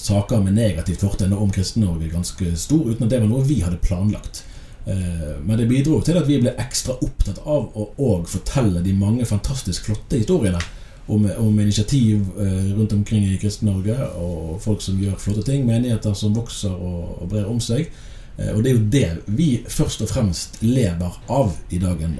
saker 0.00 0.40
med 0.42 0.56
negativt 0.56 1.04
fortegn 1.04 1.36
om 1.36 1.52
Kristen-Norge 1.52 2.10
ganske 2.10 2.56
stor, 2.58 2.88
uten 2.90 3.04
at 3.04 3.12
det 3.12 3.20
var 3.20 3.30
noe 3.30 3.46
vi 3.46 3.60
hadde 3.62 3.78
planlagt. 3.84 4.42
Eh, 4.86 5.36
men 5.44 5.58
det 5.58 5.68
bidro 5.68 6.00
til 6.04 6.18
at 6.20 6.28
vi 6.28 6.38
ble 6.42 6.52
ekstra 6.60 6.96
opptatt 7.00 7.40
av 7.48 7.70
å 7.74 8.16
fortelle 8.28 8.82
de 8.84 8.92
mange 8.96 9.24
fantastisk 9.28 9.88
flotte 9.88 10.20
historiene 10.20 10.60
om, 11.06 11.24
om 11.38 11.60
initiativ 11.60 12.20
eh, 12.40 12.72
rundt 12.76 12.92
omkring 12.92 13.24
i 13.28 13.38
Kristen-Norge, 13.40 13.96
og 14.20 14.58
folk 14.64 14.84
som 14.84 15.00
gjør 15.00 15.20
flotte 15.20 15.46
ting, 15.48 15.64
menigheter 15.68 16.16
som 16.16 16.36
vokser 16.36 16.72
og, 16.72 17.22
og 17.22 17.30
brer 17.32 17.48
om 17.48 17.60
seg. 17.64 17.88
Eh, 18.36 18.52
og 18.52 18.62
det 18.64 18.72
er 18.72 18.76
jo 18.76 18.88
det 18.96 19.36
vi 19.40 19.48
først 19.68 20.04
og 20.04 20.12
fremst 20.12 20.60
lever 20.64 21.20
av 21.32 21.54
i 21.72 21.80
dagen. 21.80 22.18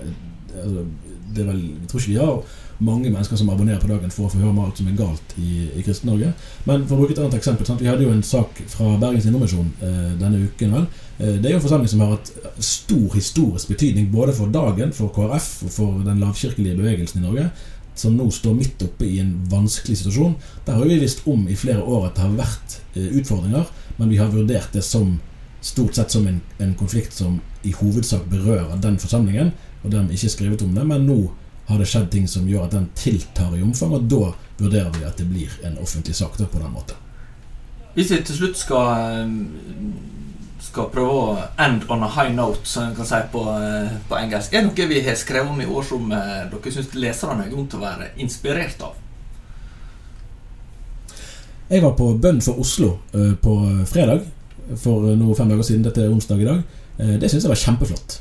Altså, 0.55 0.87
det 1.35 1.42
er 1.42 1.50
vel, 1.50 1.64
jeg 1.83 1.90
tror 1.90 2.00
ikke 2.00 2.12
vi 2.12 2.20
har 2.20 2.61
mange 2.79 3.11
mennesker 3.11 3.39
som 3.39 3.51
abonnerer 3.53 3.81
på 3.83 3.91
dagen 3.91 4.11
for 4.11 4.27
å 4.27 4.33
få 4.33 4.41
høre 4.41 4.51
om 4.51 4.63
alt 4.65 4.81
som 4.81 4.89
er 4.91 4.97
galt 4.99 5.35
i, 5.41 5.69
i 5.75 5.85
Kristen-Norge. 5.85 6.33
Men 6.69 6.87
for 6.89 6.97
å 6.97 7.03
bruke 7.03 7.15
et 7.15 7.21
annet 7.23 7.37
eksempel 7.39 7.69
sant? 7.69 7.83
Vi 7.83 7.91
hadde 7.91 8.07
jo 8.07 8.15
en 8.15 8.25
sak 8.27 8.59
fra 8.73 8.95
Bergens 9.03 9.29
Indremisjon 9.31 9.71
eh, 9.85 10.11
denne 10.21 10.43
uken. 10.49 10.75
vel 10.75 10.87
eh, 11.19 11.37
Det 11.39 11.51
er 11.51 11.55
jo 11.55 11.61
en 11.61 11.67
forsamling 11.67 11.93
som 11.93 12.03
har 12.05 12.17
hatt 12.17 12.33
stor 12.59 13.15
historisk 13.15 13.71
betydning 13.75 14.11
både 14.15 14.35
for 14.37 14.51
dagen, 14.55 14.95
for 14.97 15.15
KrF 15.15 15.51
og 15.69 15.75
for 15.77 16.03
den 16.07 16.23
lavkirkelige 16.25 16.81
bevegelsen 16.81 17.23
i 17.23 17.27
Norge 17.29 17.49
som 17.95 18.17
nå 18.19 18.27
står 18.35 18.57
midt 18.59 18.83
oppe 18.83 19.07
i 19.07 19.21
en 19.23 19.37
vanskelig 19.51 20.01
situasjon. 20.01 20.35
Der 20.67 20.79
har 20.79 20.89
vi 20.91 20.99
visst 20.99 21.23
om 21.31 21.47
i 21.49 21.55
flere 21.55 21.83
år 21.83 22.09
at 22.09 22.17
det 22.17 22.25
har 22.25 22.41
vært 22.41 22.81
eh, 22.97 23.13
utfordringer, 23.21 23.71
men 24.01 24.11
vi 24.11 24.19
har 24.19 24.33
vurdert 24.35 24.75
det 24.75 24.83
som 24.83 25.15
stort 25.65 25.97
sett 25.97 26.13
som 26.13 26.27
en, 26.29 26.41
en 26.59 26.75
konflikt 26.77 27.15
som 27.17 27.39
i 27.63 27.73
hovedsak 27.73 28.27
berører 28.29 28.77
den 28.83 28.99
forsamlingen, 29.01 29.55
og 29.85 29.93
dermed 29.93 30.17
ikke 30.17 30.33
skrevet 30.33 30.65
om 30.65 30.75
det. 30.77 30.85
Men 30.89 31.07
nå 31.09 31.19
har 31.66 31.79
det 31.79 31.87
skjedd 31.88 32.11
ting 32.12 32.27
som 32.29 32.48
gjør 32.48 32.66
at 32.66 32.74
den 32.77 32.90
tiltar 32.98 33.55
i 33.57 33.62
omfang, 33.64 33.94
og 33.96 34.09
da 34.11 34.33
vurderer 34.59 34.92
vi 34.98 35.07
at 35.09 35.18
det 35.18 35.29
blir 35.29 35.53
en 35.64 35.79
offentlig 35.83 36.16
sak 36.16 36.37
da, 36.38 36.48
på 36.50 36.61
den 36.61 36.72
måten. 36.74 36.98
Hvis 37.94 38.11
vi 38.11 38.18
til 38.27 38.37
slutt 38.40 38.59
skal 38.59 38.88
eh, 38.98 39.31
skal 40.64 40.88
prøve 40.90 41.14
å 41.14 41.35
end 41.61 41.85
on 41.92 42.03
a 42.03 42.11
high 42.11 42.33
note, 42.35 42.64
som 42.66 42.88
en 42.88 42.96
kan 42.96 43.07
si 43.07 43.20
på, 43.31 43.42
eh, 43.55 43.94
på, 44.09 44.16
engelsk. 44.18 44.53
Er 44.53 44.64
det 44.64 44.72
noe 44.72 44.88
vi 44.90 45.03
har 45.07 45.16
skrevet 45.20 45.50
om 45.53 45.61
i 45.61 45.68
år 45.68 45.87
som 45.87 46.12
eh, 46.12 46.44
dere 46.50 46.74
syns 46.74 46.94
leserne 46.98 47.46
er 47.46 47.53
grunn 47.53 47.68
til 47.70 47.81
å 47.81 47.85
være 47.85 48.11
inspirert 48.24 48.83
av? 48.83 49.00
Jeg 51.70 51.81
var 51.81 51.94
på 51.96 52.11
Bønn 52.20 52.42
for 52.44 52.61
Oslo 52.61 52.90
på 53.40 53.53
fredag 53.88 54.27
for 54.83 55.14
noe 55.16 55.35
fem 55.35 55.48
dager 55.48 55.64
siden. 55.64 55.87
Dette 55.87 56.03
er 56.05 56.12
onsdag 56.12 56.42
i 56.42 56.48
dag. 56.48 56.61
Det 57.22 57.31
syns 57.33 57.46
jeg 57.46 57.50
var 57.50 57.61
kjempeflott. 57.62 58.18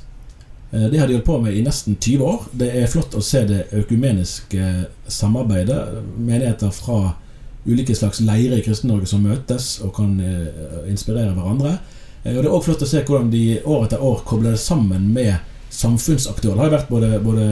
Uh, 0.73 0.89
det 0.89 0.99
har 0.99 1.07
de 1.07 1.17
holdt 1.17 1.29
på 1.29 1.39
med 1.43 1.55
i 1.55 1.63
nesten 1.65 1.95
20 1.95 2.27
år. 2.27 2.45
Det 2.51 2.69
er 2.81 2.91
flott 2.91 3.15
å 3.15 3.23
se 3.23 3.45
det 3.49 3.67
økumeniske 3.71 4.69
samarbeidet. 5.07 5.79
Menigheter 6.17 6.73
fra 6.73 7.13
ulike 7.63 7.95
slags 7.95 8.19
leirer 8.19 8.57
i 8.59 8.63
Kristen-Norge 8.65 9.07
som 9.07 9.23
møtes 9.23 9.77
og 9.85 9.93
kan 9.95 10.17
inspirere 10.89 11.31
hverandre. 11.31 11.77
Eh, 12.23 12.37
og 12.37 12.43
Det 12.43 12.49
er 12.49 12.53
òg 12.55 12.63
flott 12.63 12.85
å 12.85 12.89
se 12.89 13.03
hvordan 13.03 13.31
de 13.31 13.43
år 13.63 13.87
etter 13.87 14.03
år 14.03 14.23
kobler 14.27 14.55
det 14.55 14.63
sammen 14.63 15.09
med 15.13 15.35
samfunnsaktører. 15.73 16.55
Det 16.55 16.63
har 16.63 16.75
vært 16.77 16.91
både, 16.91 17.09
både 17.23 17.45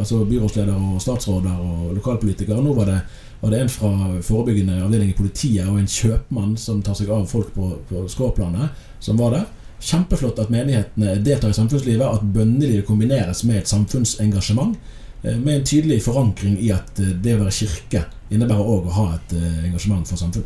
altså 0.00 0.24
byrådsledere 0.26 0.74
og 0.74 1.02
statsråder 1.02 1.60
og 1.62 1.94
lokalpolitikere. 1.96 2.62
Nå 2.62 2.74
var 2.74 2.90
det, 2.90 2.98
var 3.40 3.54
det, 3.54 3.60
en 3.62 3.70
fra 3.70 3.92
forebyggende 4.26 4.80
avdeling 4.82 5.12
i 5.12 5.18
politiet 5.18 5.68
og 5.68 5.78
en 5.78 5.92
kjøpmann 5.92 6.56
som 6.58 6.82
tar 6.82 6.98
seg 6.98 7.12
av 7.14 7.28
folk 7.30 7.52
på, 7.54 7.70
på 7.88 8.02
skråplanet, 8.10 8.74
som 9.00 9.20
var 9.20 9.36
der. 9.36 9.46
Kjempeflott 9.80 10.40
at 10.42 10.50
menighetene 10.50 11.18
deltar 11.22 11.52
i 11.52 11.58
samfunnslivet, 11.58 12.06
at 12.06 12.24
bønnelivet 12.34 12.86
kombineres 12.86 13.44
med 13.44 13.62
et 13.62 13.70
samfunnsengasjement. 13.70 14.78
Eh, 15.22 15.36
med 15.36 15.60
en 15.60 15.66
tydelig 15.66 16.02
forankring 16.06 16.58
i 16.62 16.72
at 16.74 16.98
eh, 16.98 17.14
det 17.14 17.36
å 17.36 17.42
være 17.44 17.56
kirke 17.60 18.04
innebærer 18.30 18.72
òg 18.74 18.88
å 18.88 18.96
ha 18.96 19.06
et 19.16 19.36
engasjement 19.64 20.08
for 20.08 20.20
samfunn. 20.20 20.44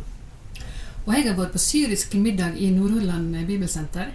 Og 1.03 1.11
jeg 1.11 1.25
har 1.27 1.35
vært 1.35 1.51
på 1.51 1.59
syrisk 1.59 2.13
middag 2.15 2.55
i 2.55 2.69
Nordhordland 2.71 3.35
bibelsenter. 3.47 4.13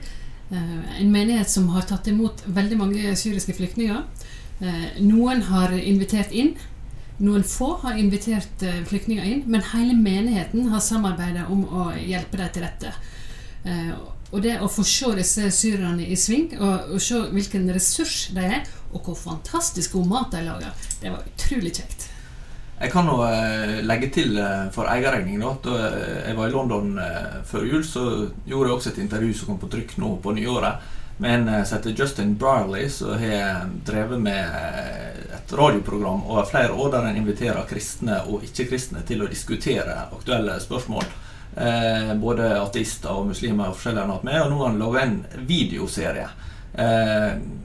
Eh, 0.50 1.00
en 1.00 1.10
menighet 1.12 1.50
som 1.50 1.68
har 1.68 1.84
tatt 1.84 2.08
imot 2.08 2.42
veldig 2.46 2.78
mange 2.80 3.14
syriske 3.16 3.52
flyktninger. 3.52 4.02
Eh, 4.60 4.86
noen 5.04 5.42
har 5.50 5.74
invitert 5.76 6.32
inn. 6.32 6.54
Noen 7.18 7.44
få 7.44 7.74
har 7.82 7.98
invitert 8.00 8.62
eh, 8.64 8.80
flyktninger 8.88 9.26
inn, 9.28 9.42
men 9.46 9.66
hele 9.74 9.96
menigheten 9.98 10.70
har 10.72 10.80
samarbeidet 10.84 11.48
om 11.52 11.66
å 11.66 11.90
hjelpe 11.98 12.40
dem 12.40 12.54
til 12.54 12.64
rette. 12.64 12.94
Og 14.28 14.42
det 14.44 14.58
å 14.60 14.68
få 14.68 14.84
se 14.84 15.14
disse 15.16 15.48
syrerne 15.56 16.04
i 16.04 16.16
sving, 16.18 16.50
og, 16.60 16.92
og 16.92 17.00
se 17.00 17.22
hvilken 17.32 17.68
ressurs 17.72 18.28
de 18.36 18.44
er, 18.44 18.68
og 18.92 19.00
hvor 19.06 19.16
fantastisk 19.16 19.96
god 19.96 20.12
mat 20.12 20.36
de 20.36 20.44
lager, 20.44 20.86
det 21.00 21.12
var 21.14 21.24
utrolig 21.32 21.72
kjekt. 21.80 22.08
Jeg 22.78 22.92
kan 22.92 23.08
nå 23.08 23.16
eh, 23.26 23.78
legge 23.82 24.10
til 24.14 24.36
eh, 24.38 24.68
for 24.74 24.86
eierregning 24.86 25.40
at 25.42 25.64
da 25.66 25.78
eh, 25.88 26.28
jeg 26.28 26.36
var 26.38 26.46
i 26.46 26.54
London 26.54 26.92
før 27.48 27.64
jul, 27.66 27.82
så 27.82 28.04
gjorde 28.46 28.68
jeg 28.68 28.76
også 28.76 28.92
et 28.92 29.00
intervju 29.02 29.32
som 29.34 29.50
kom 29.50 29.58
på 29.64 29.70
trykk 29.72 29.96
nå 29.98 30.12
på 30.22 30.34
nyåret, 30.36 30.84
med 31.18 31.34
en 31.34 31.64
som 31.66 31.80
heter 31.80 31.96
Justin 31.98 32.36
Brierley, 32.38 32.86
som 32.94 33.16
har 33.18 33.64
drevet 33.82 34.20
med 34.22 35.32
et 35.34 35.54
radioprogram 35.58 36.20
over 36.28 36.46
flere 36.46 36.76
år 36.78 36.92
der 36.92 37.08
en 37.08 37.18
inviterer 37.18 37.66
kristne 37.66 38.20
og 38.30 38.44
ikke-kristne 38.46 39.02
til 39.08 39.24
å 39.24 39.30
diskutere 39.32 39.96
aktuelle 40.14 40.54
spørsmål. 40.62 41.08
Både 42.22 42.52
ateister 42.60 43.16
og 43.18 43.32
muslimer 43.32 43.70
og 43.70 43.74
forskjellige 43.74 44.04
har 44.04 44.12
hatt 44.12 44.26
med, 44.28 44.36
og 44.42 44.50
nå 44.52 44.58
har 44.60 44.68
han 44.68 44.78
laga 44.78 45.00
en 45.02 45.16
videoserie 45.48 46.28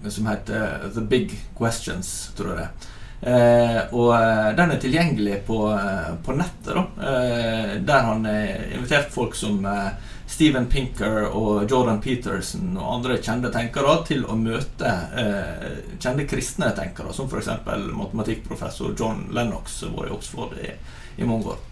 som 0.09 0.29
heter 0.31 0.87
The 0.95 1.03
Big 1.05 1.35
Questions, 1.57 2.09
tror 2.37 2.53
jeg 2.53 2.63
det. 2.63 2.87
Eh, 3.23 3.77
og 3.95 4.09
eh, 4.17 4.49
den 4.57 4.73
er 4.73 4.79
tilgjengelig 4.83 5.37
på, 5.47 5.59
eh, 5.71 6.09
på 6.25 6.33
nettet, 6.35 6.73
da, 6.75 6.81
eh, 7.07 7.69
der 7.79 8.09
han 8.09 8.25
har 8.27 8.65
invitert 8.75 9.13
folk 9.13 9.37
som 9.39 9.63
eh, 9.65 9.93
Steven 10.27 10.67
Pinker 10.67 11.29
og 11.29 11.71
Jordan 11.71 12.01
Peterson 12.03 12.73
og 12.75 12.97
andre 12.97 13.21
kjente 13.23 13.51
tenkere 13.53 13.95
til 14.09 14.25
å 14.27 14.35
møte 14.35 14.91
eh, 15.21 15.69
kjente 16.03 16.27
kristne 16.27 16.73
tenkere, 16.75 17.15
som 17.15 17.31
f.eks. 17.31 17.53
matematikkprofessor 17.95 18.97
John 18.99 19.29
Lennox, 19.31 19.79
som 19.85 19.95
var 19.95 20.09
i 20.09 20.15
Oxford 20.17 20.57
i, 20.59 20.73
i 21.15 21.29
mange 21.29 21.55
år. 21.55 21.63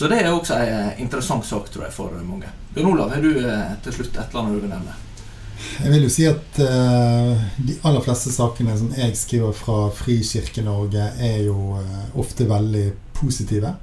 Så 0.00 0.08
det 0.08 0.22
er 0.22 0.30
også 0.32 0.56
en 0.56 1.02
interessant 1.04 1.44
sak, 1.44 1.66
tror 1.68 1.82
jeg, 1.84 1.92
for 1.92 2.14
mange. 2.24 2.48
Bjørn 2.72 2.94
Olav, 2.94 3.10
har 3.12 3.20
du 3.20 3.34
til 3.84 3.92
slutt 3.98 4.14
et 4.14 4.30
eller 4.30 4.40
annet 4.40 4.54
du 4.56 4.62
vil 4.62 4.72
nevne? 4.72 4.94
Jeg 5.60 5.92
vil 5.92 6.06
jo 6.06 6.12
si 6.14 6.24
at 6.24 6.60
uh, 6.64 7.42
de 7.60 7.76
aller 7.84 8.06
fleste 8.06 8.32
sakene 8.32 8.78
som 8.80 8.94
jeg 8.96 9.18
skriver 9.20 9.52
fra 9.52 9.90
Frikirke-Norge, 9.98 11.04
er 11.20 11.44
jo 11.44 11.76
uh, 11.76 12.00
ofte 12.16 12.48
veldig 12.48 12.86
positive. 13.20 13.74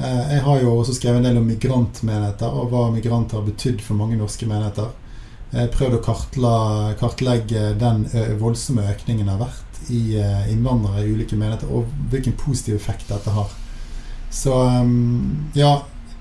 Uh, 0.00 0.24
jeg 0.32 0.40
har 0.48 0.64
jo 0.64 0.72
også 0.78 0.96
skrevet 0.96 1.20
en 1.20 1.28
del 1.28 1.42
om 1.42 1.52
migrantmenigheter, 1.52 2.56
og 2.56 2.72
hva 2.72 2.86
migranter 2.96 3.42
har 3.42 3.48
betydd 3.52 3.84
for 3.84 4.00
mange 4.00 4.16
norske 4.16 4.48
menigheter. 4.48 4.96
Jeg 5.52 5.74
prøvde 5.76 6.00
å 6.00 6.04
kartla, 6.08 6.58
kartlegge 6.96 7.74
den 7.76 8.06
voldsomme 8.40 8.88
økningen 8.94 9.28
har 9.28 9.44
vært 9.44 9.80
i 9.92 10.14
innvandrere 10.54 11.04
i 11.04 11.12
ulike 11.12 11.36
menigheter, 11.36 11.68
og 11.68 11.90
hvilken 12.08 12.40
positiv 12.40 12.80
effekt 12.80 13.12
dette 13.12 13.34
har. 13.34 13.59
Så 14.30 14.54
um, 14.62 15.50
ja, 15.54 15.72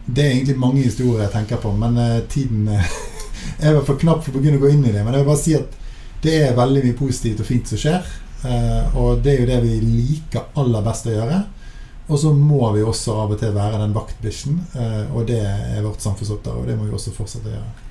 det 0.06 0.24
er 0.24 0.32
egentlig 0.34 0.58
mange 0.60 0.86
historier 0.86 1.28
jeg 1.28 1.34
tenker 1.36 1.62
på, 1.62 1.74
men 1.78 2.00
tiden 2.32 2.68
er 3.60 3.76
vel 3.76 3.86
for 3.86 4.00
knapp 4.02 4.24
for 4.26 4.36
å 4.36 4.42
begynne 4.42 4.58
å 4.58 4.64
gå 4.64 4.74
inn 4.74 4.88
i 4.88 4.94
det. 4.94 5.04
Men 5.04 5.14
jeg 5.14 5.24
vil 5.24 5.30
bare 5.30 5.44
si 5.44 5.56
at 5.58 5.78
det 6.24 6.34
er 6.42 6.58
veldig 6.58 6.84
mye 6.88 6.98
positivt 7.00 7.44
og 7.44 7.48
fint 7.48 7.70
som 7.70 7.80
skjer. 7.80 8.10
Uh, 8.40 8.98
og 8.98 9.24
det 9.24 9.36
er 9.36 9.44
jo 9.44 9.50
det 9.52 9.60
vi 9.68 9.78
liker 9.84 10.50
aller 10.60 10.86
best 10.86 11.10
å 11.10 11.16
gjøre. 11.16 11.44
Og 12.10 12.18
så 12.18 12.34
må 12.34 12.72
vi 12.74 12.82
også 12.82 13.20
av 13.22 13.36
og 13.36 13.38
til 13.38 13.54
være 13.54 13.84
den 13.84 13.94
vaktbikkjen. 13.94 14.56
Og 15.14 15.28
det 15.30 15.44
er 15.46 15.84
vårt 15.86 16.02
samfunnsoppdrag, 16.02 16.56
og 16.58 16.66
det 16.66 16.78
må 16.80 16.88
vi 16.88 16.96
også 16.98 17.14
fortsette 17.14 17.52
å 17.52 17.54
gjøre. 17.54 17.90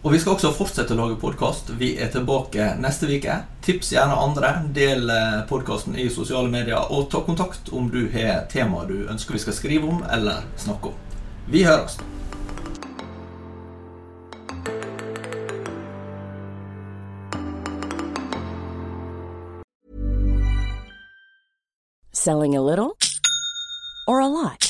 Og 0.00 0.12
vi 0.14 0.18
skal 0.20 0.32
også 0.32 0.54
fortsette 0.56 0.94
å 0.94 0.96
lage 0.96 1.18
podkast. 1.20 1.74
Vi 1.76 1.90
er 2.00 2.08
tilbake 2.08 2.70
neste 2.80 3.04
uke. 3.10 3.34
Tips 3.60 3.90
gjerne 3.92 4.16
andre. 4.16 4.52
Del 4.72 5.12
eh, 5.12 5.42
podkasten 5.50 5.98
i 6.00 6.06
sosiale 6.08 6.48
medier, 6.48 6.88
og 6.88 7.10
ta 7.12 7.20
kontakt 7.26 7.68
om 7.76 7.90
du 7.92 8.06
har 8.14 8.46
temaer 8.48 8.88
du 8.88 9.10
ønsker 9.12 9.36
vi 9.36 9.42
skal 9.44 9.58
skrive 9.58 9.92
om 9.92 10.00
eller 10.08 10.48
snakke 10.56 10.94
om. 10.94 10.96
Vi 11.52 11.66
høres. 11.68 12.00
Selling 22.16 22.56
a 22.56 22.64
little 22.64 22.96
or 24.08 24.20
a 24.20 24.28
lot? 24.28 24.69